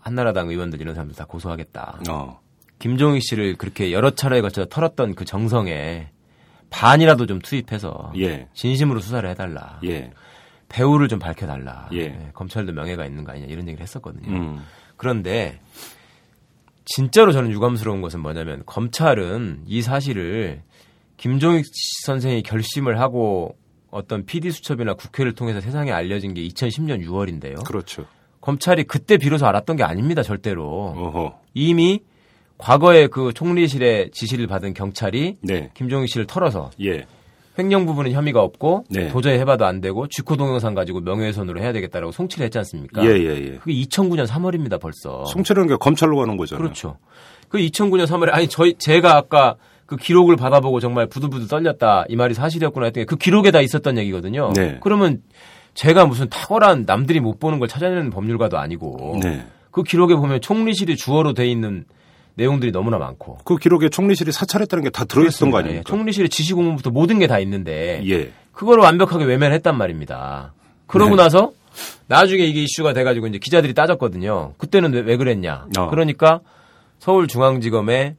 [0.00, 2.00] 한나라당 의원들 이런 사람들 다 고소하겠다.
[2.10, 2.40] 어.
[2.78, 6.10] 김종익 씨를 그렇게 여러 차례에 걸쳐 털었던 그 정성에
[6.74, 8.48] 반이라도 좀 투입해서 예.
[8.52, 9.78] 진심으로 수사를 해달라.
[9.84, 10.10] 예.
[10.68, 11.88] 배우를 좀 밝혀달라.
[11.92, 12.08] 예.
[12.08, 14.28] 네, 검찰도 명예가 있는 거 아니냐 이런 얘기를 했었거든요.
[14.28, 14.64] 음.
[14.96, 15.60] 그런데
[16.84, 20.62] 진짜로 저는 유감스러운 것은 뭐냐면 검찰은 이 사실을
[21.16, 21.64] 김종익
[22.04, 23.56] 선생이 결심을 하고
[23.90, 27.64] 어떤 PD 수첩이나 국회를 통해서 세상에 알려진 게 2010년 6월인데요.
[27.64, 28.06] 그렇죠.
[28.40, 30.92] 검찰이 그때 비로소 알았던 게 아닙니다, 절대로.
[30.96, 31.40] 어허.
[31.54, 32.00] 이미
[32.58, 35.70] 과거에 그 총리실의 지시를 받은 경찰이 네.
[35.74, 37.04] 김종익 씨를 털어서 예.
[37.58, 39.08] 횡령 부분은 혐의가 없고 네.
[39.08, 43.04] 도저히 해봐도 안 되고 쥐코 동영상 가지고 명예훼손으로 해야 되겠다라고 송치를 했지 않습니까?
[43.04, 43.50] 예, 예, 예.
[43.58, 45.24] 그게 2009년 3월입니다 벌써.
[45.26, 46.62] 송치라는 게 검찰로 가는 거잖아요.
[46.62, 46.98] 그렇죠.
[47.48, 52.34] 그 2009년 3월에 아니 저희 제가 아까 그 기록을 받아보고 정말 부들부들 떨렸다 이 말이
[52.34, 54.52] 사실이었구나 했더니 그 기록에 다 있었던 얘기거든요.
[54.54, 54.78] 네.
[54.82, 55.22] 그러면
[55.74, 59.44] 제가 무슨 탁월한 남들이 못 보는 걸 찾아내는 법률가도 아니고 네.
[59.70, 61.84] 그 기록에 보면 총리실이 주어로 돼 있는
[62.36, 65.84] 내용들이 너무나 많고 그 기록에 총리실이 사찰했다는 게 다 들어있던 거 예, 아닙니까?
[65.86, 68.32] 총리실의 지시 공문부터 모든 게 다 있는데 예.
[68.52, 70.52] 그걸 완벽하게 외면했단 말입니다.
[70.86, 71.22] 그러고 네.
[71.22, 71.52] 나서
[72.06, 74.54] 나중에 이게 이슈가 돼가지고 이제 기자들이 따졌거든요.
[74.58, 75.66] 그때는 왜, 왜 그랬냐?
[75.78, 75.88] 어.
[75.90, 76.40] 그러니까
[76.98, 78.16] 서울중앙지검의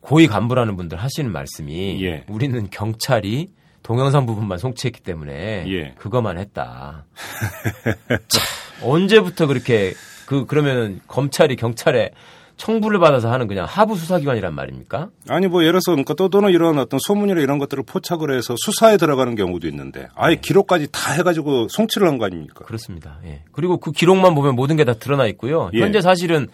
[0.00, 2.24] 고위 간부라는 분들 하시는 말씀이 예.
[2.28, 3.48] 우리는 경찰이
[3.82, 5.94] 동영상 부분만 송치했기 때문에 예.
[5.98, 7.04] 그것만 했다.
[8.28, 8.42] 참,
[8.82, 9.94] 언제부터 그렇게
[10.26, 12.10] 그 그러면은 검찰이 경찰에
[12.60, 15.08] 청부를 받아서 하는 그냥 하부 수사기관이란 말입니까?
[15.28, 18.98] 아니 뭐 예를 들어서 그러니까 또 또는 이런 어떤 소문이나 이런 것들을 포착을 해서 수사에
[18.98, 20.40] 들어가는 경우도 있는데 아예 네.
[20.40, 22.64] 기록까지 다 해가지고 송치를 한 거 아닙니까?
[22.66, 23.18] 그렇습니다.
[23.24, 23.42] 예.
[23.52, 25.70] 그리고 그 기록만 보면 모든 게 다 드러나 있고요.
[25.72, 25.80] 예.
[25.80, 26.48] 현재 사실은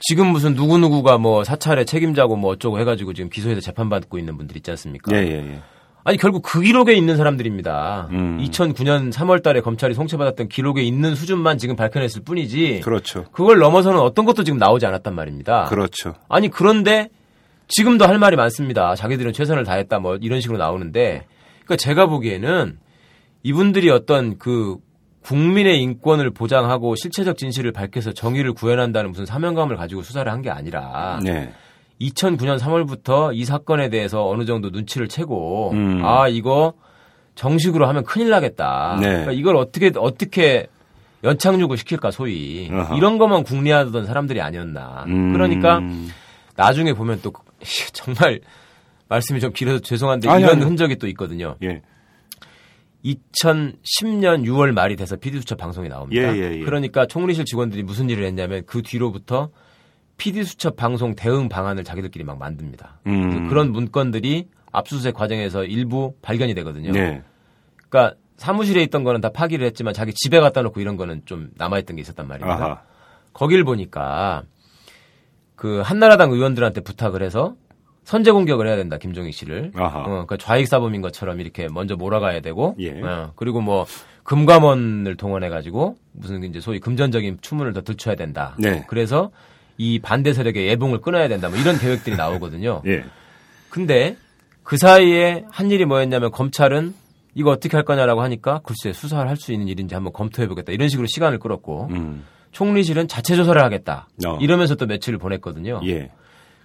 [0.00, 4.56] 지금 무슨 누구 누구가 뭐 사찰의 책임자고 뭐 어쩌고 해가지고 지금 기소해서 재판받고 있는 분들
[4.56, 5.14] 있지 않습니까?
[5.16, 5.60] 예, 예, 예.
[6.06, 8.08] 아니 결국 그 기록에 있는 사람들입니다.
[8.12, 8.38] 음.
[8.42, 13.24] 2009년 3월 달에 검찰이 송치받았던 기록에 있는 수준만 지금 밝혀냈을 뿐이지 그렇죠.
[13.32, 15.64] 그걸 넘어서는 어떤 것도 지금 나오지 않았단 말입니다.
[15.64, 16.14] 그렇죠.
[16.28, 17.08] 아니 그런데
[17.68, 18.94] 지금도 할 말이 많습니다.
[18.94, 21.24] 자기들은 최선을 다했다 뭐 이런 식으로 나오는데
[21.64, 22.78] 그러니까 제가 보기에는
[23.42, 24.76] 이분들이 어떤 그
[25.22, 31.18] 국민의 인권을 보장하고 실체적 진실을 밝혀서 정의를 구현한다는 무슨 사명감을 가지고 수사를 한 게 아니라
[31.22, 31.50] 네.
[32.00, 36.04] 2009년 3월부터 이 사건에 대해서 어느 정도 눈치를 채고 음.
[36.04, 36.74] 아 이거
[37.34, 38.96] 정식으로 하면 큰일 나겠다.
[39.00, 39.08] 네.
[39.08, 40.66] 그러니까 이걸 어떻게 어떻게
[41.22, 42.96] 연착륙을 시킬까 소위 어허.
[42.96, 45.04] 이런 것만 궁리하던 사람들이 아니었나.
[45.08, 45.32] 음.
[45.32, 45.80] 그러니까
[46.56, 47.32] 나중에 보면 또
[47.92, 48.40] 정말
[49.08, 50.64] 말씀이 좀 길어서 죄송한데 아니, 이런 아니.
[50.64, 51.56] 흔적이 또 있거든요.
[51.62, 51.82] 예.
[53.04, 56.22] 2010년 6월 말이 돼서 PD수첩 방송이 나옵니다.
[56.22, 56.64] 예, 예, 예.
[56.64, 59.50] 그러니까 총리실 직원들이 무슨 일을 했냐면 그 뒤로부터
[60.16, 63.00] PD수첩 방송 대응 방안을 자기들끼리 막 만듭니다.
[63.06, 63.48] 음.
[63.48, 66.92] 그런 문건들이 압수수색 과정에서 일부 발견이 되거든요.
[66.92, 67.22] 네.
[67.88, 71.96] 그러니까 사무실에 있던 거는 다 파기를 했지만 자기 집에 갖다 놓고 이런 거는 좀 남아있던
[71.96, 72.64] 게 있었단 말입니다.
[72.64, 72.82] 아하.
[73.32, 74.42] 거길 보니까
[75.56, 77.54] 그 한나라당 의원들한테 부탁을 해서
[78.02, 79.72] 선제 공격을 해야 된다 김종익 씨를.
[79.76, 80.00] 아하.
[80.00, 82.74] 어, 그러니까 좌익 사범인 것처럼 이렇게 먼저 몰아가야 되고.
[82.78, 83.00] 예.
[83.00, 83.86] 어, 그리고 뭐
[84.24, 88.56] 금감원을 동원해 가지고 무슨 이제 소위 금전적인 추문을 더 들춰야 된다.
[88.58, 88.84] 네.
[88.88, 89.30] 그래서
[89.76, 91.48] 이 반대 세력의 예봉을 끊어야 된다.
[91.48, 92.82] 뭐 이런 계획들이 나오거든요.
[92.86, 93.04] 예.
[93.70, 94.16] 근데
[94.62, 96.94] 그 사이에 한 일이 뭐였냐면 검찰은
[97.34, 100.72] 이거 어떻게 할 거냐라고 하니까 글쎄 수사를 할 수 있는 일인지 한번 검토해 보겠다.
[100.72, 102.24] 이런 식으로 시간을 끌었고 음.
[102.52, 104.08] 총리실은 자체 조사를 하겠다.
[104.24, 104.38] 어.
[104.40, 105.80] 이러면서 또 며칠을 보냈거든요.
[105.86, 106.10] 예.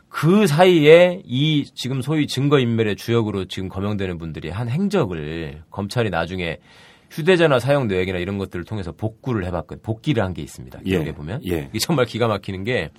[0.08, 6.58] 그 사이에 이 지금 소위 증거인멸의 주역으로 지금 거명되는 분들이 한 행적을 검찰이 나중에
[7.12, 9.82] 휴대전화 사용 내역이나 이런 것들을 통해서 복구를 해봤거든.
[9.82, 10.80] 복기를 한 게 있습니다.
[10.86, 10.90] 예.
[10.90, 11.68] 기록에 보면 예.
[11.70, 12.90] 이게 정말 기가 막히는 게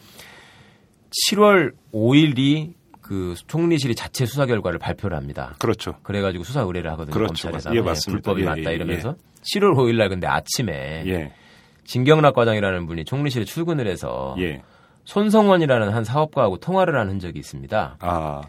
[1.29, 5.55] 7월 5일이 그 총리실이 자체 수사 결과를 발표를 합니다.
[5.59, 5.97] 그렇죠.
[6.03, 7.13] 그래가지고 수사 의뢰를 하거든요.
[7.15, 7.49] 그렇죠.
[7.51, 8.23] 검찰에서 예, 맞습니다.
[8.23, 9.17] 불법이 예, 맞다 예, 이러면서
[9.55, 11.33] 7월 5일 날 근데 아침에 예.
[11.85, 14.63] 진경락 과장이라는 분이 총리실에 출근을 해서 예.
[15.05, 17.97] 손성원이라는 한 사업가하고 통화를 한 흔적이 있습니다.
[17.99, 18.43] 아.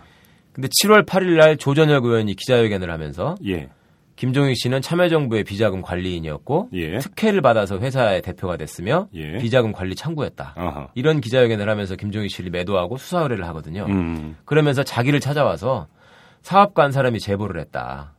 [0.54, 3.70] 근데 7월 8일 날 조전혁 의원이 기자회견을 하면서 예.
[4.16, 7.00] 김종익 씨는 참여정부의 비자금 관리인이었고 예.
[7.00, 9.38] 특혜를 받아서 회사의 대표가 됐으며 예.
[9.38, 10.54] 비자금 관리 창구였다.
[10.56, 10.88] 아하.
[10.94, 13.86] 이런 기자회견을 하면서 김종익 씨를 매도하고 수사 의뢰를 하거든요.
[13.90, 14.38] 음.
[14.46, 15.88] 그러면서 자기를 찾아와서
[16.42, 18.14] 사업가 한 사람이 제보를 했다.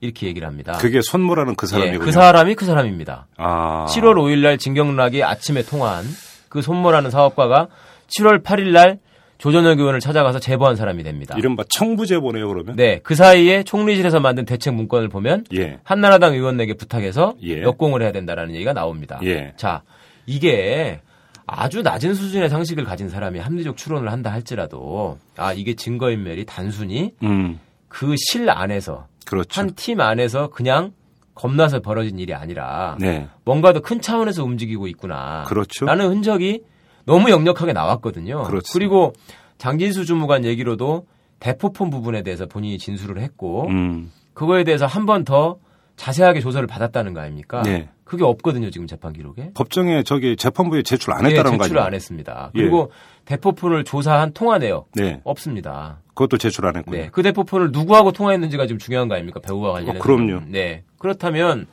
[0.00, 0.72] 이렇게 얘기를 합니다.
[0.80, 2.04] 그게 손모라는 그 예, 사람이군요.
[2.04, 3.28] 그 사람이 그 사람입니다.
[3.36, 3.86] 아.
[3.88, 6.04] 7월 5일 날 진경락이 아침에 통화한
[6.48, 7.68] 그 손모라는 사업가가
[8.08, 8.98] 7월 8일 날
[9.42, 11.34] 조전혁 의원을 찾아가서 제보한 사람이 됩니다.
[11.36, 12.76] 이른바 청부 제보네요, 그러면?
[12.76, 15.80] 네, 그 사이에 총리실에서 만든 대책 문건을 보면 예.
[15.82, 17.60] 한나라당 의원에게 부탁해서 예.
[17.60, 19.18] 역공을 해야 된다라는 얘기가 나옵니다.
[19.24, 19.52] 예.
[19.56, 19.82] 자,
[20.26, 21.00] 이게
[21.44, 27.58] 아주 낮은 수준의 상식을 가진 사람이 합리적 추론을 한다 할지라도 아 이게 증거인멸이 단순히 음.
[27.88, 29.60] 그실 안에서 그렇죠.
[29.60, 30.92] 한팀 안에서 그냥
[31.34, 33.26] 겁나서 벌어진 일이 아니라 네.
[33.44, 35.42] 뭔가 더 큰 차원에서 움직이고 있구나.
[35.48, 35.84] 그렇죠.
[35.84, 36.62] 라는 흔적이
[37.04, 38.42] 너무 역력하게 나왔거든요.
[38.44, 38.78] 그렇죠.
[38.78, 39.12] 리고
[39.58, 41.06] 장진수 주무관 얘기로도
[41.40, 44.10] 대포폰 부분에 대해서 본인이 진술을 했고 음.
[44.34, 45.58] 그거에 대해서 한 번 더
[45.96, 47.62] 자세하게 조사를 받았다는 거 아닙니까?
[47.62, 47.88] 네.
[48.04, 49.50] 그게 없거든요, 지금 재판 기록에.
[49.54, 51.86] 법정에 저기 재판부에 제출 안 예, 했다는 거 제출을 아니에요?
[51.86, 52.50] 안 했습니다.
[52.54, 52.60] 예.
[52.60, 52.90] 그리고
[53.26, 55.20] 대포폰을 조사한 통화 내역 네.
[55.24, 56.00] 없습니다.
[56.08, 56.96] 그것도 제출 안 했군요.
[56.98, 57.08] 네.
[57.12, 59.40] 그 대포폰을 누구하고 통화했는지가 지금 중요한 거 아닙니까?
[59.40, 59.98] 배우와 관련해서.
[59.98, 60.42] 어, 그럼요.
[60.48, 60.82] 네.
[60.98, 61.66] 그렇다면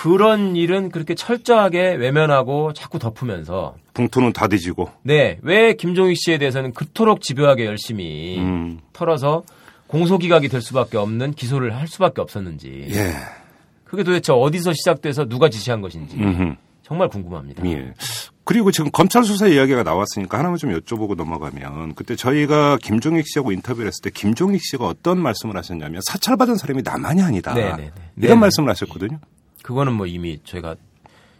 [0.00, 4.92] 그런 일은 그렇게 철저하게 외면하고 자꾸 덮으면서 봉투는 다 뒤지고.
[5.02, 5.38] 네.
[5.42, 8.78] 왜 김종익 씨에 대해서는 그토록 집요하게 열심히 음.
[8.92, 9.42] 털어서
[9.88, 12.86] 공소기각이 될 수밖에 없는 기소를 할 수밖에 없었는지.
[12.90, 13.12] 예.
[13.82, 16.54] 그게 도대체 어디서 시작돼서 누가 지시한 것인지 음흠.
[16.84, 17.66] 정말 궁금합니다.
[17.66, 17.92] 예.
[18.44, 23.88] 그리고 지금 검찰 수사 이야기가 나왔으니까 하나만 좀 여쭤보고 넘어가면 그때 저희가 김종익 씨하고 인터뷰를
[23.88, 27.52] 했을 때 김종익 씨가 어떤 말씀을 하셨냐면 사찰받은 사람이 나만이 아니다.
[27.52, 27.82] 네네네.
[27.82, 28.34] 이런 네네.
[28.36, 29.18] 말씀을 하셨거든요.
[29.68, 30.76] 그거는 뭐 이미 저희가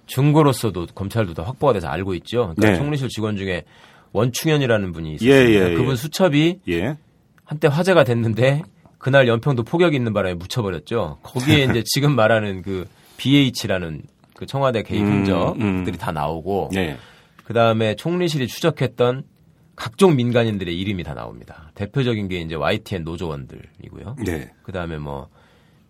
[0.06, 2.52] 증거로서도 검찰도 다 확보가 돼서 알고 있죠.
[2.54, 2.76] 그러니까 네.
[2.76, 3.64] 총리실 직원 중에
[4.12, 5.30] 원충현이라는 분이 있어요.
[5.30, 5.96] 예, 예, 그분 예.
[5.96, 6.98] 수첩이 예.
[7.44, 8.64] 한때 화제가 됐는데
[8.98, 11.20] 그날 연평도 폭격이 있는 바람에 묻혀버렸죠.
[11.22, 12.86] 거기에 이제 지금 말하는 그
[13.16, 14.02] BH라는
[14.36, 15.98] 그 청와대 개입 음, 흔적들이 음.
[15.98, 16.98] 다 나오고 예.
[17.44, 19.22] 그 다음에 총리실이 추적했던
[19.74, 21.72] 각종 민간인들의 이름이 다 나옵니다.
[21.74, 24.16] 대표적인 게 이제 YTN 노조원들이고요.
[24.26, 24.50] 네.
[24.64, 25.30] 그 다음에 뭐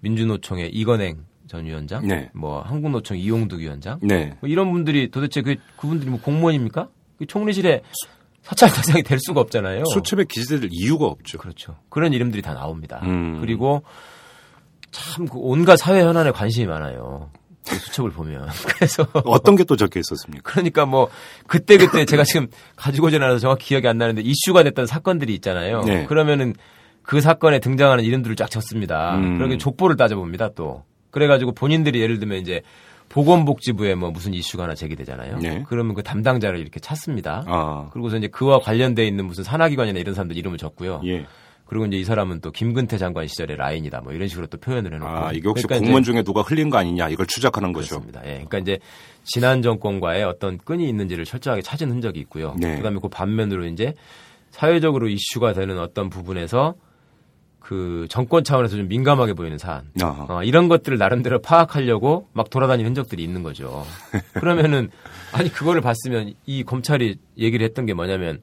[0.03, 2.31] 민주노총의 이건행 전 위원장, 네.
[2.35, 4.35] 뭐 한국노총 이용득 위원장, 네.
[4.41, 6.89] 뭐 이런 분들이 도대체 그 그분들이 뭐 공무원입니까?
[7.19, 7.83] 그 총리실에
[8.43, 9.85] 사찰 대상이 될 수가 없잖아요.
[9.87, 11.39] 수첩에 기재될 이유가 없죠.
[11.39, 11.77] 그렇죠.
[11.89, 13.01] 그런 이름들이 다 나옵니다.
[13.03, 13.41] 음.
[13.41, 13.83] 그리고
[14.91, 17.31] 참 그 온갖 사회 현안에 관심이 많아요.
[17.69, 18.49] 그 수첩을 보면.
[18.69, 20.43] 그래서 어떤 게 또 적혀 있었습니까?
[20.51, 21.09] 그러니까 뭐
[21.47, 25.83] 그때 그때 제가 지금 가지고 오진 않아서 정확히 기억이 안 나는데 이슈가 됐던 사건들이 있잖아요.
[25.83, 26.07] 네.
[26.07, 26.55] 그러면은
[27.03, 29.17] 그 사건에 등장하는 이름들을 쫙 적습니다.
[29.17, 29.37] 음.
[29.37, 30.85] 그러게 족보를 따져봅니다 또.
[31.11, 32.63] 그래가지고 본인들이 예를 들면 이제
[33.09, 35.39] 보건복지부에 뭐 무슨 이슈가 하나 제기되잖아요.
[35.39, 35.65] 네.
[35.67, 37.45] 그러면 그 담당자를 이렇게 찾습니다.
[37.47, 37.89] 아.
[37.93, 41.01] 그리고서 이제 그와 관련돼 있는 무슨 산하기관이나 이런 사람들 이름을 적고요.
[41.07, 41.27] 예.
[41.65, 44.01] 그리고 이제 이 사람은 또 김근태 장관 시절의 라인이다.
[44.01, 45.11] 뭐 이런 식으로 또 표현을 해놓고.
[45.11, 48.01] 아, 이게 혹시 그러니까 공무원 중에 누가 흘린 거 아니냐 이걸 추적하는 거죠.
[48.01, 48.23] 그렇습니다.
[48.25, 48.45] 예.
[48.47, 48.79] 그러니까 이제
[49.25, 52.57] 지난 정권과의 어떤 끈이 있는지를 철저하게 찾은 흔적이 있고요.
[52.59, 52.77] 네.
[52.77, 53.95] 그다음에 그 반면으로 이제
[54.51, 56.75] 사회적으로 이슈가 되는 어떤 부분에서
[57.69, 59.83] 그 정권 차원에서 좀 민감하게 보이는 사안.
[60.31, 63.85] 어, 이런 것들을 나름대로 파악하려고 막 돌아다니는 흔적들이 있는 거죠.
[64.33, 64.89] 그러면은
[65.35, 68.41] 아니 그거를 봤으면 이 검찰이 얘기를 했던 게 뭐냐면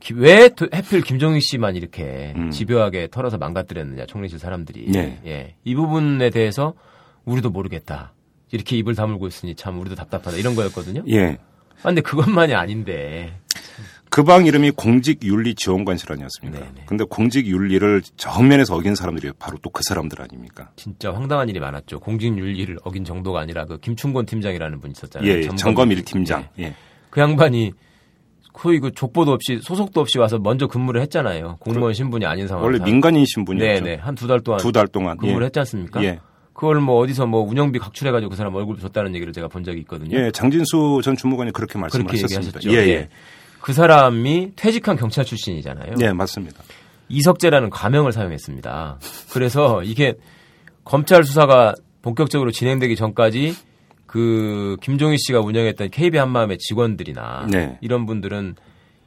[0.00, 2.50] 기- 왜 도- 하필 김종인 씨만 이렇게 음.
[2.50, 5.20] 집요하게 털어서 망가뜨렸느냐 총리실 사람들이 네.
[5.26, 5.54] 예.
[5.64, 6.72] 이 부분에 대해서
[7.26, 8.14] 우리도 모르겠다
[8.50, 11.02] 이렇게 입을 다물고 있으니 참 우리도 답답하다 이런 거였거든요.
[11.10, 11.36] 예.
[11.80, 13.38] 아, 근데 그것만이 아닌데
[14.18, 16.58] 그 방 이름이 공직윤리지원관실 아니었습니까?
[16.58, 16.82] 네네.
[16.86, 20.70] 근데 공직윤리를 정면에서 어긴 사람들이 바로 또 그 사람들 아닙니까?
[20.76, 22.00] 진짜 황당한 일이 많았죠.
[22.00, 25.30] 공직윤리를 어긴 정도가 아니라 그 김충곤 팀장이라는 분 있었잖아요.
[25.30, 26.48] 예, 점검 1팀장.
[26.58, 26.64] 예.
[26.64, 26.74] 예.
[27.10, 27.72] 그 양반이
[28.52, 31.58] 거의 그 족보도 없이 소속도 없이 와서 먼저 근무를 했잖아요.
[31.60, 32.66] 공무원 신분이 아닌 상황에서.
[32.66, 33.84] 원래 민간인 신분이었죠.
[33.84, 35.16] 네네 한 두 달 동안 두 달 동안.
[35.16, 35.46] 근무를 예.
[35.46, 36.02] 했지 않습니까?
[36.02, 36.18] 예.
[36.54, 40.18] 그걸 뭐 어디서 뭐 운영비 각출해가지고 그 사람 얼굴 줬다는 얘기를 제가 본 적이 있거든요.
[40.18, 42.58] 예, 장진수 전 주무관이 그렇게 말씀을 그렇게 하셨습니다.
[42.58, 42.72] 얘기하셨죠.
[42.72, 43.08] 예, 예.
[43.58, 43.60] 예.
[43.60, 45.94] 그 사람이 퇴직한 경찰 출신이잖아요.
[46.00, 46.62] 예, 맞습니다.
[47.08, 48.98] 이석재라는 가명을 사용했습니다.
[49.32, 50.14] 그래서 이게
[50.84, 53.54] 검찰 수사가 본격적으로 진행되기 전까지
[54.06, 57.78] 그 김종희 씨가 운영했던 KB 한마음의 직원들이나 네.
[57.82, 58.56] 이런 분들은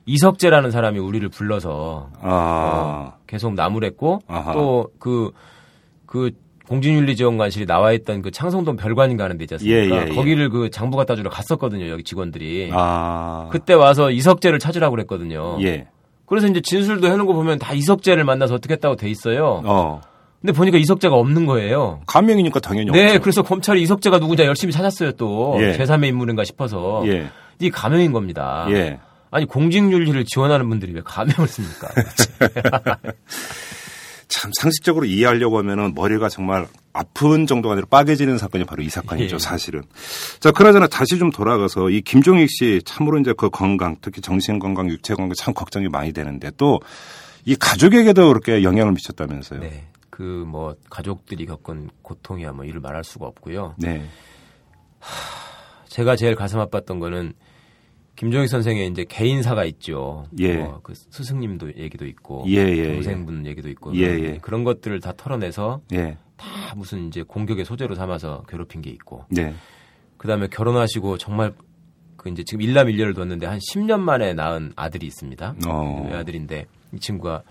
[0.05, 4.21] 이석재라는 사람이 우리를 불러서 아, 어, 계속 나무랬고.
[4.53, 6.31] 또 그그
[6.71, 9.77] 공직윤리지원관실이 나와 있던 그 창성동 별관인가 하는 데 있지 않습니까?
[9.77, 10.15] 예, 예, 예.
[10.15, 12.69] 거기를 그 장부 갖다 주러 갔었거든요, 여기 직원들이.
[12.71, 13.49] 아.
[13.51, 15.57] 그때 와서 이석재를 찾으라고 그랬거든요.
[15.63, 15.87] 예.
[16.25, 19.61] 그래서 이제 진술도 해놓은 거 보면 다 이석재를 만나서 어떻게 했다고 돼 있어요.
[19.65, 20.01] 어.
[20.39, 21.99] 근데 보니까 이석재가 없는 거예요.
[22.07, 23.21] 가명이니까 당연히 네, 없죠.
[23.21, 25.57] 그래서 검찰이 이석재가 누군지 열심히 찾았어요 또.
[25.59, 25.77] 예.
[25.77, 27.03] 제3의 인물인가 싶어서.
[27.05, 27.27] 예.
[27.59, 28.65] 이 가명인 겁니다.
[28.69, 28.97] 예.
[29.29, 31.89] 아니 공직윤리를 지원하는 분들이 왜 가명을 씁니까?
[34.31, 39.39] 참 상식적으로 이해하려고 하면은 머리가 정말 아픈 정도가 아니라 빠개지는 사건이 바로 이 사건이죠, 예.
[39.39, 39.83] 사실은.
[40.39, 44.89] 자, 그나저나 다시 좀 돌아가서 이 김종익 씨 참으로 이제 그 건강, 특히 정신 건강,
[44.89, 46.79] 육체 건강 참 걱정이 많이 되는데 또
[47.45, 49.61] 이 가족에게도 그렇게 영향을 미쳤다면서요.
[49.61, 49.87] 네.
[50.09, 53.75] 그 뭐 가족들이 겪은 고통이야 뭐 이를 말할 수가 없고요.
[53.77, 54.05] 네.
[55.87, 57.33] 제가 제일 가슴 아팠던 거는
[58.15, 60.25] 김종익 선생의 이제 개인사가 있죠.
[60.39, 60.57] 예.
[60.57, 64.37] 뭐그 스승님도 얘기도 있고 예, 예, 동생분 얘기도 있고 예, 그런- 예.
[64.37, 66.17] 그런 것들을 다 털어내서 예.
[66.37, 69.53] 다 무슨 이제 공격의 소재로 삼아서 괴롭힌 게 있고 네.
[70.17, 71.53] 그다음에 결혼하시고 정말
[72.17, 75.55] 그 이제 지금 일남 일녀를 뒀는데 한 10년 만에 낳은 아들이 있습니다.
[75.67, 76.07] 어.
[76.09, 77.41] 외아들인데 이 친구가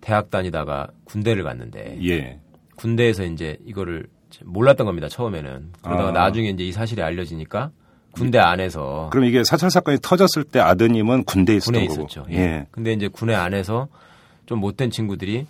[0.00, 2.40] 대학 다니다가 군대를 갔는데 예.
[2.76, 4.08] 군대에서 이제 이거를
[4.44, 6.12] 몰랐던 겁니다 처음에는 그러다가 아.
[6.12, 7.70] 나중에 이제 이 사실이 알려지니까
[8.18, 11.84] 군대 안에서 그럼 이게 사찰 사건이 터졌을 때 아드님은 군대에 있었던 군에.
[11.86, 12.26] 있었죠.
[12.30, 12.66] 예.
[12.70, 13.88] 근데 이제 군에 안에서
[14.46, 15.46] 좀 못된 친구들이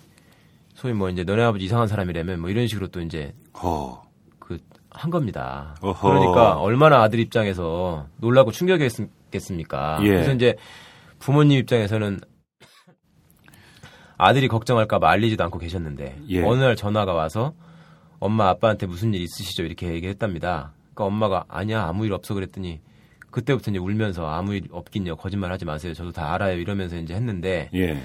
[0.73, 4.01] 소위 뭐 이제 너네 아버지 이상한 사람이라면 뭐 이런 식으로 또 이제 어.
[4.39, 5.75] 그한 겁니다.
[5.81, 6.07] 어허.
[6.09, 9.99] 그러니까 얼마나 아들 입장에서 놀라고 충격이었겠습니까?
[10.03, 10.07] 예.
[10.07, 10.55] 그래서 이제
[11.19, 12.19] 부모님 입장에서는
[14.17, 16.43] 아들이 걱정할까 봐 알리지도 않고 계셨는데 예.
[16.43, 17.53] 어느 날 전화가 와서
[18.19, 20.73] 엄마 아빠한테 무슨 일 있으시죠 이렇게 얘기했답니다.
[20.99, 22.81] 그러니까 엄마가 아니야 아무 일 없어 그랬더니
[23.31, 27.69] 그때부터 이제 울면서 아무 일 없긴요 거짓말 하지 마세요 저도 다 알아요 이러면서 이제 했는데
[27.73, 27.97] 예.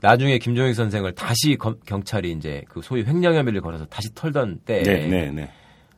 [0.00, 4.82] 나중에 김종익 선생을 다시 검- 경찰이 이제 그 소위 횡령 혐의를 걸어서 다시 털던 때
[4.82, 5.50] 네, 네, 네.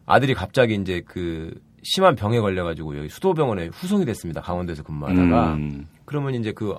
[0.06, 4.40] 아들이 갑자기 이제 그 심한 병에 걸려가지고 여기 수도병원에 후송이 됐습니다.
[4.42, 6.74] 강원도에서 근무하다가 음, 그러면 이제 그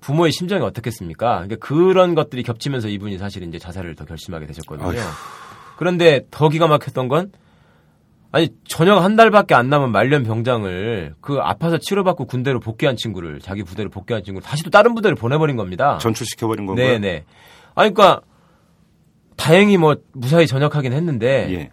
[0.00, 1.44] 부모의 심정이 어떻겠습니까?
[1.44, 4.88] 그러니까 그런 것들이 겹치면서 이분이 사실 이제 자살을 더 결심하게 되셨거든요.
[4.88, 4.96] 아휴.
[5.76, 7.32] 그런데 더 기가 막혔던 건
[8.30, 13.62] 아니 전역 한 달밖에 안 남은 말년 병장을 그 아파서 치료받고 군대로 복귀한 친구를 자기
[13.62, 15.98] 부대로 복귀한 친구를 다시 또 다른 부대로 보내버린 겁니다.
[15.98, 16.86] 전출시켜버린 건가요?
[16.86, 17.24] 네네.
[17.74, 18.22] 아니 그러니까
[19.36, 21.70] 다행히 뭐 무사히 전역하긴 했는데 예.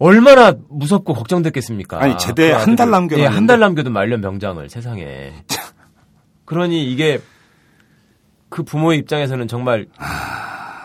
[0.00, 2.02] 얼마나 무섭고 걱정됐겠습니까?
[2.02, 3.22] 아니, 제대 그 한달 남겨놨는데.
[3.22, 5.34] 예, 한달 남겨둔 말년 병장을 세상에.
[6.46, 7.20] 그러니 이게
[8.48, 9.86] 그 부모의 입장에서는 정말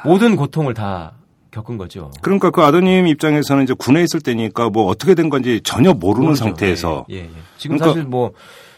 [0.04, 1.14] 모든 고통을 다
[1.56, 2.12] 겪은 거죠.
[2.22, 6.44] 그러니까 그 아드님 입장에서는 이제 군에 있을 때니까 뭐 어떻게 된 건지 전혀 모르는 모르죠.
[6.44, 7.30] 상태에서 예, 예, 예.
[7.58, 8.34] 지금 그러니까- 사실 뭐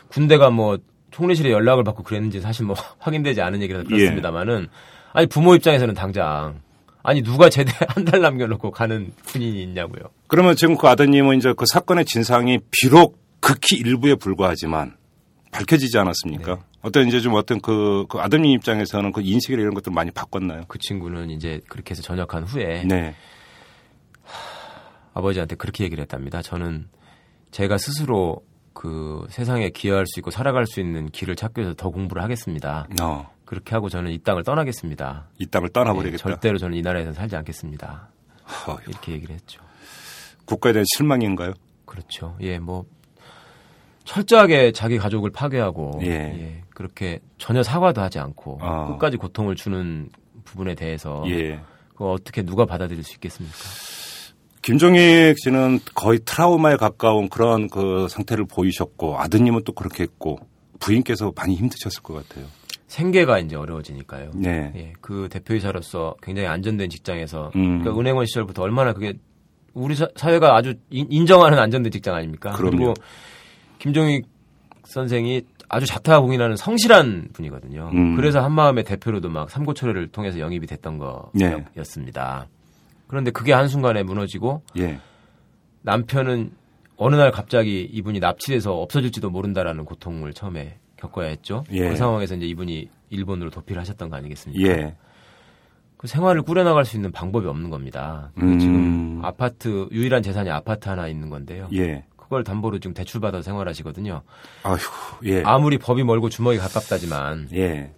[0.10, 0.78] 군대가 뭐
[1.12, 3.96] 총리실에 연락을 받고 그랬는지 사실 뭐 확인되지 않은 얘기라서 예.
[3.96, 4.68] 그렇습니다만은
[5.14, 6.62] 아니 부모 입장에서는 당장
[7.02, 10.04] 아니 누가 제대 한 달 남겨놓고 가는 군인이 있냐고요.
[10.28, 14.96] 그러면 지금 그 아드님은 이제 그 사건의 진상이 비록 극히 일부에 불과하지만
[15.52, 16.56] 밝혀지지 않았습니까?
[16.56, 16.62] 네.
[16.82, 20.64] 어떤 이제 좀 어떤 그, 그 아드님 입장에서는 그 인식이나 이런 것들 많이 바꿨나요?
[20.68, 23.16] 그 친구는 이제 그렇게 해서 전역한 후에 네.
[25.14, 26.42] 아버지한테 그렇게 얘기를 했답니다.
[26.42, 26.88] 저는
[27.52, 32.22] 제가 스스로 그 세상에 기여할 수 있고 살아갈 수 있는 길을 찾기 위해서 더 공부를
[32.22, 32.88] 하겠습니다.
[33.02, 35.30] 어, 그렇게 하고 저는 이 땅을 떠나겠습니다.
[35.40, 36.22] 이 땅을 네, 떠나버리겠다.
[36.22, 38.10] 절대로 저는 이 나라에서 살지 않겠습니다.
[38.68, 39.62] 어휴, 이렇게 얘기를 했죠.
[40.46, 41.54] 국가에 대한 실망인가요?
[41.86, 42.38] 그렇죠.
[42.42, 42.86] 예, 뭐
[44.04, 46.08] 철저하게 자기 가족을 파괴하고 예.
[46.08, 48.86] 예, 그렇게 전혀 사과도 하지 않고 아.
[48.90, 50.10] 끝까지 고통을 주는
[50.46, 51.60] 부분에 대해서 예.
[51.90, 53.58] 그거 어떻게 누가 받아들일 수 있겠습니까?
[54.62, 60.38] 김종익 씨는 거의 트라우마에 가까운 그런 그 상태를 보이셨고 아드님은 또 그렇게 했고
[60.80, 62.46] 부인께서 많이 힘드셨을 것 같아요.
[62.86, 64.30] 생계가 이제 어려워지니까요.
[64.36, 64.72] 네.
[64.76, 67.80] 예, 그 대표이사로서 굉장히 안전된 직장에서 음.
[67.80, 69.14] 그러니까 은행원 시절부터 얼마나 그게
[69.74, 72.52] 우리 사, 사회가 아주 인- 인정하는 안전된 직장 아닙니까?
[72.52, 72.78] 그럼요.
[72.78, 72.94] 리고
[73.80, 74.26] 김종익
[74.86, 77.90] 선생이 아주 자타 공인하는 성실한 분이거든요.
[77.94, 78.16] 음.
[78.16, 81.00] 그래서 한마음의 대표로도 막 삼고초려를 통해서 영입이 됐던
[81.34, 81.66] 네.
[81.76, 82.48] 거였습니다.
[83.08, 85.00] 그런데 그게 한순간에 무너지고 예.
[85.82, 86.52] 남편은
[86.98, 91.64] 어느 날 갑자기 이분이 납치돼서 없어질지도 모른다라는 고통을 처음에 겪어야 했죠.
[91.72, 91.90] 예.
[91.90, 94.68] 그 상황에서 이제 이분이 일본으로 도피를 하셨던 거 아니겠습니까?
[94.68, 94.96] 예.
[95.98, 98.32] 그 생활을 꾸려나갈 수 있는 방법이 없는 겁니다.
[98.38, 98.60] 그 음.
[98.60, 101.68] 지금 아파트 유일한 재산이 아파트 하나 있는 건데요.
[102.28, 102.38] 예.
[102.38, 104.22] 그걸 담보로 지금 대출받아서 생활하시거든요.
[104.64, 104.78] 아휴,
[105.26, 105.44] 예.
[105.44, 107.92] 아무리 법이 멀고 주먹이 가깝다지만 예.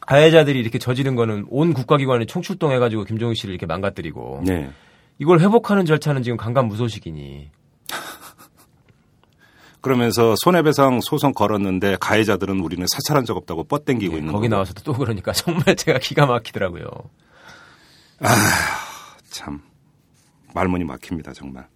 [0.00, 4.70] 가해자들이 이렇게 저지른 거는 온 국가기관이 총출동해가지고 김종인 씨를 이렇게 망가뜨리고 네.
[5.18, 7.50] 이걸 회복하는 절차는 지금 강간무소식이니
[9.80, 14.54] 그러면서 손해배상 소송 걸었는데 가해자들은 우리는 사찰한 적 없다고 뻗땡기고 있는 예, 거기 거고.
[14.54, 16.84] 나와서도 또 그러니까 정말 제가 기가 막히더라고요.
[19.30, 19.62] 참
[20.54, 21.66] 말문이 막힙니다 정말.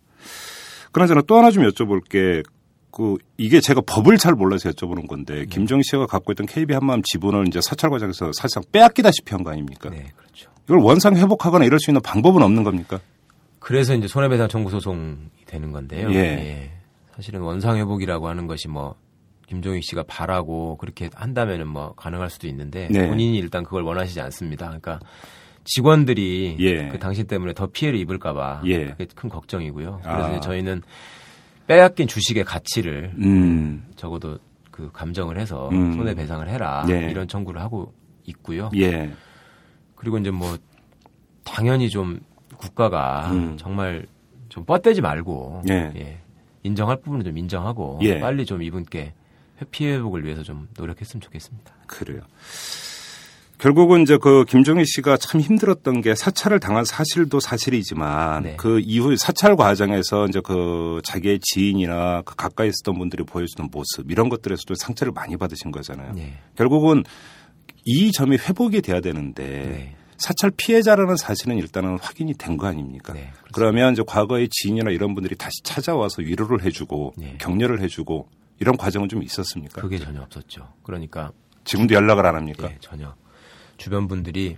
[0.96, 2.42] 그나저나 또 하나 좀 여쭤볼 게.
[2.90, 5.44] 그 이게 제가 법을 잘 몰라서 여쭤보는 건데 네.
[5.44, 9.90] 김정희 씨가 갖고 있던 KB 한마음 지분을 이제 사찰 과정에서 사실상 빼앗기다시피 한 거 아닙니까?
[9.90, 10.50] 네, 그렇죠.
[10.64, 12.98] 이걸 원상 회복하거나 이럴 수 있는 방법은 없는 겁니까?
[13.58, 16.10] 그래서 이제 손해배상 청구 소송이 되는 건데요.
[16.14, 16.70] 예.
[17.14, 18.94] 사실은 원상 회복이라고 하는 것이 뭐
[19.46, 23.06] 김종익 씨가 바라고 그렇게 한다면은 뭐 가능할 수도 있는데 네.
[23.08, 24.68] 본인이 일단 그걸 원하시지 않습니다.
[24.68, 25.00] 그러니까
[25.66, 26.88] 직원들이 예.
[26.88, 28.86] 그 당신 때문에 더 피해를 입을까봐 예.
[28.86, 30.00] 그게 큰 걱정이고요.
[30.02, 30.40] 그래서 아.
[30.40, 30.82] 저희는
[31.66, 34.38] 빼앗긴 주식의 가치를 음, 적어도
[34.70, 35.94] 그 감정을 해서 음.
[35.94, 37.10] 손해 배상을 해라 예.
[37.10, 37.92] 이런 청구를 하고
[38.24, 38.70] 있고요.
[38.76, 39.12] 예,
[39.94, 40.56] 그리고 이제 뭐
[41.44, 42.20] 당연히 좀
[42.56, 43.56] 국가가 음.
[43.56, 44.06] 정말
[44.48, 45.92] 좀 뻗대지 말고 예.
[45.96, 46.18] 예,
[46.62, 48.20] 인정할 부분은 좀 인정하고 예.
[48.20, 49.14] 빨리 좀 이분께
[49.70, 51.72] 피해 회복을 위해서 좀 노력했으면 좋겠습니다.
[51.86, 52.20] 그래요.
[53.58, 58.56] 결국은 이제 그 김종희 씨가 참 힘들었던 게 사찰을 당한 사실도 사실이지만 네.
[58.56, 64.28] 그 이후 사찰 과정에서 이제 그 자기의 지인이나 그 가까이 있었던 분들이 보여주는 모습 이런
[64.28, 66.12] 것들에서도 상처를 많이 받으신 거잖아요.
[66.12, 66.34] 네.
[66.54, 67.02] 결국은
[67.84, 69.96] 이 점이 회복이 돼야 되는데 네.
[70.18, 73.12] 사찰 피해자라는 사실은 일단은 확인이 된 거 아닙니까?
[73.14, 73.30] 네.
[73.52, 77.36] 그러면 이제 과거의 지인이나 이런 분들이 다시 찾아와서 위로를 해주고 네.
[77.38, 78.28] 격려를 해주고
[78.60, 79.80] 이런 과정은 좀 있었습니까?
[79.80, 80.72] 그게 전혀 없었죠.
[80.82, 81.32] 그러니까
[81.64, 82.68] 지금도 연락을 안 합니까?
[82.70, 83.14] 예, 전혀
[83.76, 84.56] 주변 분들이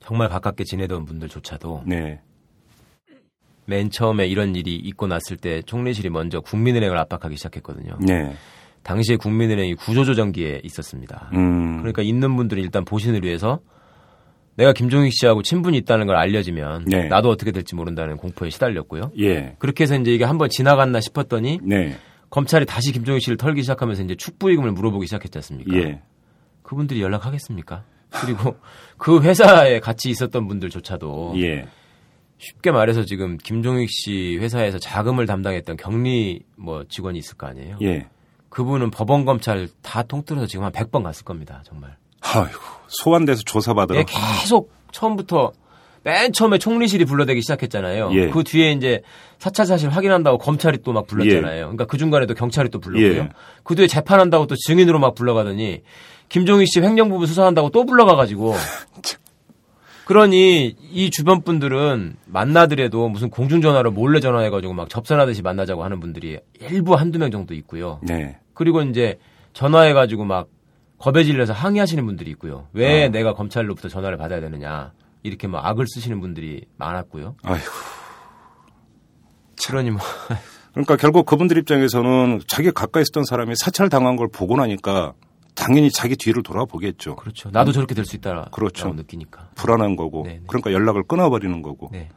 [0.00, 2.20] 정말 가깝게 지내던 분들조차도 네.
[3.66, 7.98] 맨 처음에 이런 일이 있고 났을 때 총리실이 먼저 국민은행을 압박하기 시작했거든요.
[8.00, 8.34] 네.
[8.82, 11.30] 당시에 국민은행이 구조조정기에 있었습니다.
[11.32, 11.78] 음.
[11.78, 13.60] 그러니까 있는 분들은 일단 보신을 위해서
[14.56, 17.08] 내가 김종익 씨하고 친분이 있다는 걸 알려지면 네.
[17.08, 19.12] 나도 어떻게 될지 모른다는 공포에 시달렸고요.
[19.18, 19.56] 예.
[19.58, 21.96] 그렇게 해서 이제 이게 한번 지나갔나 싶었더니 네.
[22.30, 25.76] 검찰이 다시 김종익 씨를 털기 시작하면서 이제 축부이금을 물어보기 시작했지 않습니까?
[25.76, 26.02] 예.
[26.64, 27.84] 그분들이 연락하겠습니까?
[28.10, 28.56] 그리고
[28.98, 31.68] 그 회사에 같이 있었던 분들조차도 예.
[32.38, 37.78] 쉽게 말해서 지금 김종익 씨 회사에서 자금을 담당했던 격리 뭐 직원이 있을 거 아니에요.
[37.82, 38.08] 예.
[38.48, 41.62] 그분은 법원 검찰 다 통틀어서 지금 한 100번 갔을 겁니다.
[41.64, 41.96] 정말.
[42.20, 43.98] 아이고, 소환돼서 조사받으러.
[43.98, 45.52] 예, 계속 처음부터
[46.04, 48.10] 맨 처음에 총리실이 불러대기 시작했잖아요.
[48.12, 48.28] 예.
[48.28, 49.00] 그 뒤에 이제
[49.38, 51.62] 사찰 사실 확인한다고 검찰이 또 막 불렀잖아요.
[51.64, 53.22] 그러니까 그 중간에도 경찰이 또 불렀고요.
[53.24, 53.28] 예.
[53.64, 55.82] 그 뒤에 재판한다고 또 증인으로 막 불러가더니
[56.28, 58.54] 김종익 씨 횡령 부분 수사한다고 또 불러가가지고
[60.04, 66.94] 그러니 이 주변 분들은 만나더라도 무슨 공중전화로 몰래 전화해가지고 막 접선하듯이 만나자고 하는 분들이 일부
[66.94, 68.00] 한두 명 정도 있고요.
[68.02, 68.36] 네.
[68.52, 69.18] 그리고 이제
[69.54, 70.48] 전화해가지고 막
[70.98, 72.66] 겁에 질려서 항의하시는 분들이 있고요.
[72.74, 73.08] 왜 어.
[73.08, 74.92] 내가 검찰로부터 전화를 받아야 되느냐.
[75.24, 77.34] 이렇게 막 악을 쓰시는 분들이 많았고요.
[77.42, 77.66] 아이고.
[79.90, 80.00] 뭐
[80.72, 85.14] 그러니까 결국 그분들 입장에서는 자기 가까이 있었던 사람이 사찰 당한 걸 보고 나니까
[85.54, 87.16] 당연히 자기 뒤를 돌아보겠죠.
[87.16, 87.48] 그렇죠.
[87.50, 88.92] 나도 저렇게 될 수 있다라고 그렇죠.
[88.92, 89.50] 느끼니까.
[89.54, 90.24] 불안한 거고.
[90.24, 90.42] 네네.
[90.46, 91.88] 그러니까 연락을 끊어버리는 거고.
[91.92, 92.10] 네.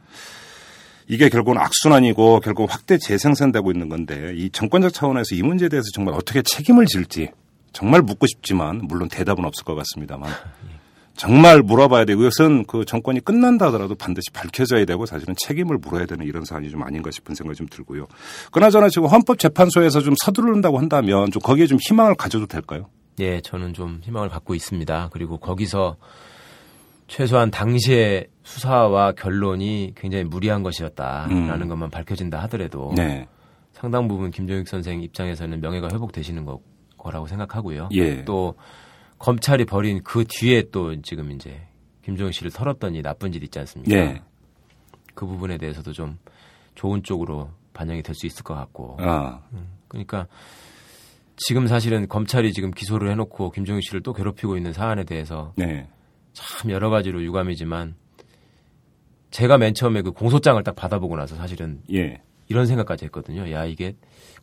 [1.06, 6.14] 이게 결국은 악순환이고 결국 확대 재생산되고 있는 건데 이 정권적 차원에서 이 문제에 대해서 정말
[6.14, 7.30] 어떻게 책임을 질지
[7.72, 10.30] 정말 묻고 싶지만 물론 대답은 없을 것 같습니다만
[11.18, 16.24] 정말 물어봐야 되고 이것은 그 정권이 끝난다 하더라도 반드시 밝혀져야 되고 사실은 책임을 물어야 되는
[16.24, 18.06] 이런 사안이 좀 아닌가 싶은 생각이 좀 들고요.
[18.52, 22.86] 그나저나 지금 헌법재판소에서 좀 서두른다고 한다면 좀 거기에 좀 희망을 가져도 될까요?
[23.18, 25.10] 예, 저는 좀 희망을 갖고 있습니다.
[25.12, 25.96] 그리고 거기서
[27.08, 31.68] 최소한 당시의 수사와 결론이 굉장히 무리한 것이었다라는 음.
[31.68, 33.26] 것만 밝혀진다 하더라도 네.
[33.72, 36.60] 상당 부분 김종익 선생 입장에서는 명예가 회복되시는 거,
[36.96, 37.88] 거라고 생각하고요.
[37.92, 38.24] 예.
[38.24, 38.54] 또
[39.18, 41.60] 검찰이 벌인 그 뒤에 또 지금 이제
[42.04, 43.96] 김종익 씨를 털었던 이 나쁜 일 있지 않습니까?
[43.96, 44.22] 예.
[45.14, 46.18] 그 부분에 대해서도 좀
[46.74, 48.96] 좋은 쪽으로 반영이 될 수 있을 것 같고.
[49.00, 49.40] 아.
[49.88, 50.26] 그러니까
[51.36, 55.88] 지금 사실은 검찰이 지금 기소를 해놓고 김종익 씨를 또 괴롭히고 있는 사안에 대해서 네.
[56.32, 57.94] 참 여러 가지로 유감이지만
[59.30, 62.22] 제가 맨 처음에 그 공소장을 딱 받아보고 나서 사실은 예.
[62.48, 63.50] 이런 생각까지 했거든요.
[63.52, 63.94] 야 이게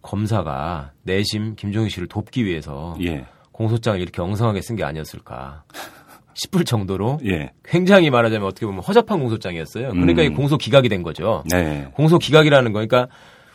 [0.02, 3.26] 검사가 내심 김종익 씨를 돕기 위해서 예.
[3.56, 5.64] 공소장을 이렇게 엉성하게 쓴 게 아니었을까
[6.34, 7.52] 싶을 정도로 예.
[7.64, 9.92] 굉장히 말하자면 어떻게 보면 허접한 공소장이었어요.
[9.92, 10.26] 그러니까 음.
[10.26, 11.44] 이 공소 기각이 된 거죠.
[11.50, 11.88] 네.
[11.94, 13.08] 공소 기각이라는 거니까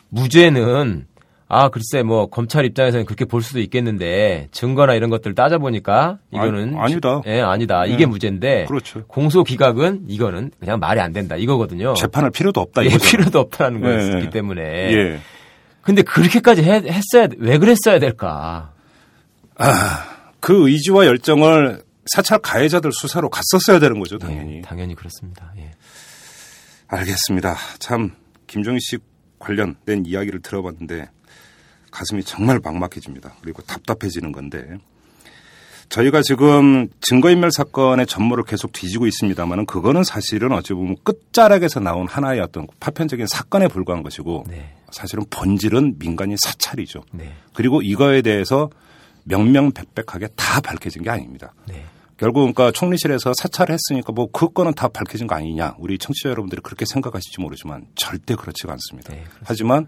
[0.09, 1.05] 무죄는
[1.47, 6.75] 아 글쎄 뭐 검찰 입장에서는 그렇게 볼 수도 있겠는데 증거나 이런 것들 따져 보니까 이거는
[6.77, 7.21] 아니, 아니다.
[7.27, 8.05] 예 아니다 이게 네.
[8.07, 9.03] 무죄인데 그렇죠.
[9.07, 11.93] 공소 기각은 이거는 그냥 말이 안 된다 이거거든요.
[11.93, 13.05] 재판할 필요도 없다 예, 이거죠.
[13.05, 14.29] 필요도 없다는 네, 거였기 네.
[14.31, 14.61] 때문에.
[14.63, 15.19] 예.
[15.81, 18.71] 근데 그렇게까지 했, 했어야 왜 그랬어야 될까?
[20.39, 24.57] 그 의지와 열정을 사찰 가해자들 수사로 갔었어야 되는 거죠, 당연히.
[24.57, 25.53] 예, 당연히 그렇습니다.
[25.57, 25.71] 예.
[26.87, 27.55] 알겠습니다.
[27.79, 28.11] 참
[28.47, 28.97] 김종희 씨
[29.39, 31.09] 관련된 이야기를 들어봤는데
[31.91, 33.35] 가슴이 정말 막막해집니다.
[33.41, 34.77] 그리고 답답해지는 건데
[35.89, 42.39] 저희가 지금 증거인멸 사건의 전모를 계속 뒤지고 있습니다만은 그거는 사실은 어찌 보면 끝자락에서 나온 하나의
[42.39, 44.73] 어떤 파편적인 사건에 불과한 것이고 네.
[44.91, 47.03] 사실은 본질은 민간인 사찰이죠.
[47.11, 47.33] 네.
[47.53, 48.69] 그리고 이거에 대해서
[49.25, 51.53] 명명백백하게 다 밝혀진 게 아닙니다.
[51.67, 51.83] 네.
[52.17, 55.75] 결국 그러니까 총리실에서 사찰을 했으니까 뭐 그거는 다 밝혀진 거 아니냐.
[55.79, 59.13] 우리 청취자 여러분들이 그렇게 생각하실지 모르지만 절대 그렇지가 않습니다.
[59.13, 59.23] 네.
[59.43, 59.87] 하지만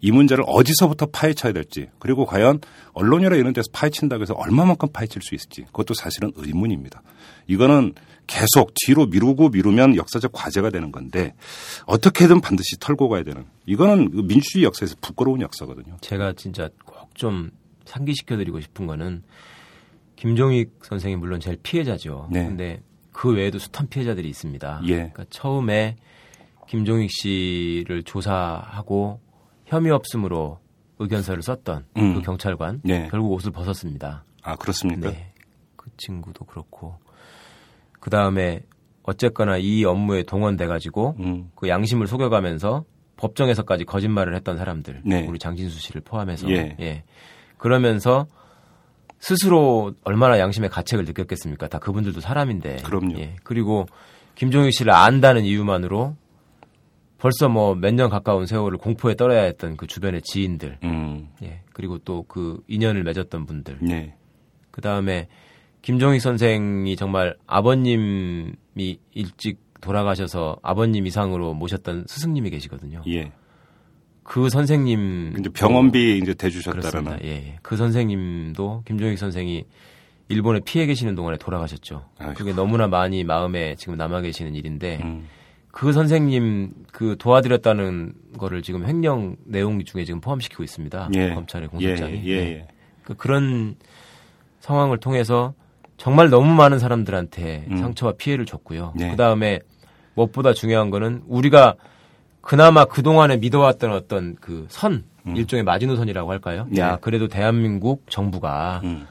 [0.00, 2.60] 이 문제를 어디서부터 파헤쳐야 될지 그리고 과연
[2.92, 7.02] 언론이나 이런 데서 파헤친다고 해서 얼마만큼 파헤칠 수 있을지 그것도 사실은 의문입니다.
[7.46, 7.94] 이거는
[8.28, 11.34] 계속 뒤로 미루고 미루면 역사적 과제가 되는 건데
[11.86, 15.96] 어떻게든 반드시 털고 가야 되는 이거는 그 민주주의 역사에서 부끄러운 역사거든요.
[16.00, 17.50] 제가 진짜 꼭 좀
[17.84, 19.22] 상기시켜드리고 싶은 거는
[20.16, 22.28] 김종익 선생이 물론 제일 피해자죠.
[22.30, 22.46] 네.
[22.46, 22.80] 근데
[23.12, 24.82] 그 외에도 숱한 피해자들이 있습니다.
[24.86, 24.94] 예.
[24.94, 25.96] 그러니까 처음에
[26.68, 29.20] 김종익 씨를 조사하고
[29.66, 30.58] 혐의 없음으로
[30.98, 32.14] 의견서를 썼던 음.
[32.14, 33.08] 그 경찰관 네.
[33.10, 34.24] 결국 옷을 벗었습니다.
[34.42, 35.10] 아 그렇습니까?
[35.10, 35.32] 네.
[35.76, 36.96] 그 친구도 그렇고
[38.00, 38.62] 그 다음에
[39.02, 41.50] 어쨌거나 이 업무에 동원돼 가지고 음.
[41.54, 42.84] 그 양심을 속여가면서
[43.16, 45.26] 법정에서까지 거짓말을 했던 사람들, 네.
[45.28, 47.04] 우리 장진수 씨를 포함해서, 예.
[47.62, 48.26] 그러면서
[49.20, 51.68] 스스로 얼마나 양심의 가책을 느꼈겠습니까?
[51.68, 52.78] 다 그분들도 사람인데.
[52.82, 53.16] 그럼요.
[53.20, 53.36] 예.
[53.44, 53.86] 그리고
[54.34, 56.16] 김종익 씨를 안다는 이유만으로
[57.18, 61.28] 벌써 뭐 몇 년 가까운 세월을 공포에 떨어야 했던 그 주변의 지인들, 음.
[61.44, 61.60] 예.
[61.72, 64.16] 그리고 또 그 인연을 맺었던 분들, 네.
[64.72, 65.28] 그 다음에
[65.82, 68.54] 김종익 선생이 정말 아버님이
[69.12, 73.02] 일찍 돌아가셔서 아버님 이상으로 모셨던 스승님이 계시거든요.
[73.06, 73.30] 예.
[74.22, 76.90] 그 선생님 이제 병원비 이제 대주셨다라는.
[76.90, 77.18] 그렇습니다.
[77.24, 77.58] 예, 예.
[77.62, 79.64] 그 선생님도 김종익 선생이
[80.28, 82.04] 일본에 피해 계시는 동안에 돌아가셨죠.
[82.18, 82.34] 아이고.
[82.34, 85.28] 그게 너무나 많이 마음에 지금 남아 계시는 일인데 음.
[85.70, 91.10] 그 선생님 그 도와드렸다는 거를 지금 횡령 내용 중에 지금 포함시키고 있습니다.
[91.14, 91.34] 예.
[91.34, 92.22] 검찰의 공소장이.
[92.24, 92.50] 예, 예, 네.
[92.52, 92.66] 예.
[93.02, 93.74] 그 그런
[94.60, 95.54] 상황을 통해서
[95.96, 97.76] 정말 너무 많은 사람들한테 음.
[97.78, 98.92] 상처와 피해를 줬고요.
[98.96, 99.10] 네.
[99.10, 99.60] 그 다음에
[100.14, 101.74] 무엇보다 중요한 거는 우리가
[102.42, 105.36] 그나마 그동안에 믿어왔던 어떤 그 선, 음.
[105.36, 106.66] 일종의 마지노선이라고 할까요?
[106.68, 106.80] 네.
[106.80, 109.06] 야, 그래도 대한민국 정부가 음.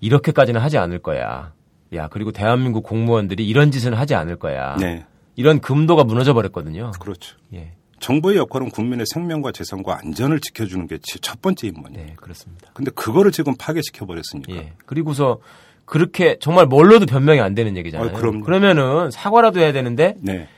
[0.00, 1.52] 이렇게까지는 하지 않을 거야.
[1.94, 4.76] 야, 그리고 대한민국 공무원들이 이런 짓은 하지 않을 거야.
[4.76, 5.04] 네.
[5.36, 6.92] 이런 금도가 무너져 버렸거든요.
[7.00, 7.36] 그렇죠.
[7.54, 7.72] 예.
[7.98, 12.04] 정부의 역할은 국민의 생명과 재산과 안전을 지켜주는 게 첫 번째 임무입니다.
[12.04, 12.68] 네, 그렇습니다.
[12.72, 14.54] 근데 그거를 지금 파괴시켜 버렸으니까.
[14.54, 14.72] 예.
[14.86, 15.38] 그리고서
[15.84, 18.10] 그렇게 정말 뭘로도 변명이 안 되는 얘기잖아요.
[18.16, 20.48] 아, 그러면은 사과라도 해야 되는데 네.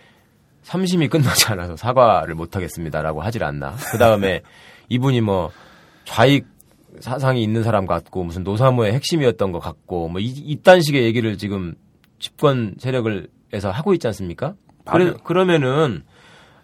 [0.64, 3.74] 3심이 끝나지 않아서 사과를 못 하겠습니다라고 하질 않나.
[3.90, 4.42] 그 다음에
[4.88, 5.50] 이분이 뭐
[6.04, 6.46] 좌익
[7.00, 11.74] 사상이 있는 사람 같고 무슨 노사모의 핵심이었던 것 같고 뭐 이, 이딴 식의 얘기를 지금
[12.18, 14.54] 집권 세력을 에서 하고 있지 않습니까?
[14.86, 16.04] 그래, 그러면은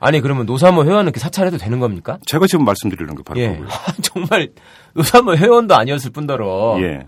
[0.00, 2.18] 아니 그러면 노사모 회원은 그 사찰해도 되는 겁니까?
[2.24, 3.48] 제가 지금 말씀드리는 게 바로 예.
[3.48, 3.68] 그거예요.
[4.00, 4.48] 정말
[4.94, 7.06] 노사모 회원도 아니었을 뿐더러 예.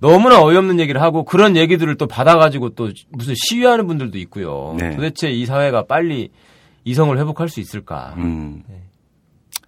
[0.00, 4.76] 너무나 어이없는 얘기를 하고 그런 얘기들을 또 받아가지고 또 무슨 시위하는 분들도 있고요.
[4.78, 4.94] 네.
[4.94, 6.30] 도대체 이 사회가 빨리
[6.84, 8.14] 이성을 회복할 수 있을까?
[8.16, 8.62] 음.
[8.68, 8.82] 네.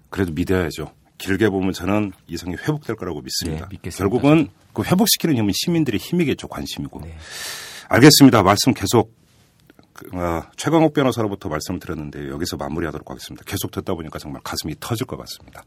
[0.09, 0.93] 그래도 믿어야죠.
[1.19, 3.69] 길게 보면 저는 이성이 회복될 거라고 믿습니다.
[3.69, 7.01] 네, 결국은 그 회복시키는 힘은 시민들의 힘이겠죠, 관심이고.
[7.03, 7.15] 네.
[7.89, 8.43] 알겠습니다.
[8.43, 9.15] 말씀 계속
[9.93, 13.45] 그, 어, 최광욱 변호사로부터 말씀을 드렸는데 여기서 마무리하도록 하겠습니다.
[13.47, 15.63] 계속 듣다 보니까 정말 가슴이 터질 것 같습니다.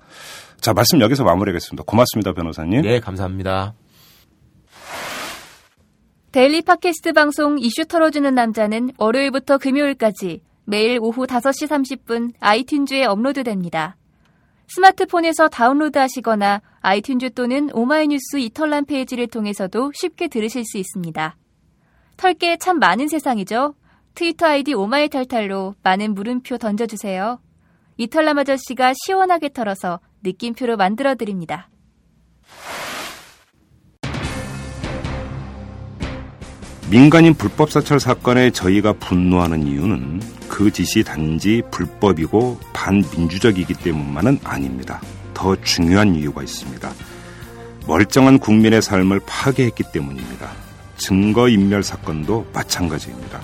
[0.60, 1.84] 자, 말씀 여기서 마무리하겠습니다.
[1.86, 2.82] 고맙습니다, 변호사님.
[2.82, 3.76] 네, 감사합니다.
[6.34, 13.98] 데일리 팟캐스트 방송 이슈 털어주는 남자는 월요일부터 금요일까지 매일 오후 5시 30분 아이튠즈에 업로드됩니다.
[14.68, 21.38] 스마트폰에서 다운로드 하시거나 아이튠즈 또는 오마이뉴스 이털남 페이지를 통해서도 쉽게 들으실 수 있습니다.
[22.18, 23.76] 털게 참 많은 세상이죠?
[24.16, 27.42] 트위터 아이디 오마이탈탈로 많은 물음표 던져주세요.
[27.98, 31.70] 이털남 아저씨가 시원하게 털어서 느낌표로 만들어드립니다.
[36.94, 45.02] 민간인 불법 사찰 사건에 저희가 분노하는 이유는 그 짓이 단지 불법이고 반민주적이기 때문만은 아닙니다.
[45.34, 46.94] 더 중요한 이유가 있습니다.
[47.88, 50.52] 멀쩡한 국민의 삶을 파괴했기 때문입니다.
[50.98, 53.42] 증거인멸 사건도 마찬가지입니다.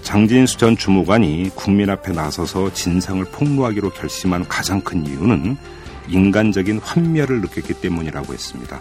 [0.00, 5.58] 장진수 전 주무관이 국민 앞에 나서서 진상을 폭로하기로 결심한 가장 큰 이유는
[6.08, 8.80] 인간적인 환멸을 느꼈기 때문이라고 했습니다.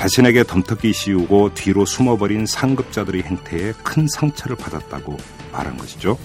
[0.00, 5.18] 자신에게 덤터기 씌우고 뒤로 숨어버린 상급자들의 행태에 큰 상처를 받았다고
[5.52, 6.16] 말한 것이죠.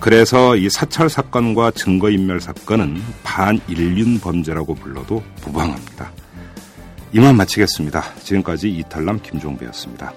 [0.00, 6.10] 그래서 이 사찰 사건과 증거인멸 사건은 반인륜 범죄라고 불러도 무방합니다.
[7.12, 8.16] 이만 마치겠습니다.
[8.16, 10.12] 지금까지 이탈남 김종배였습니다.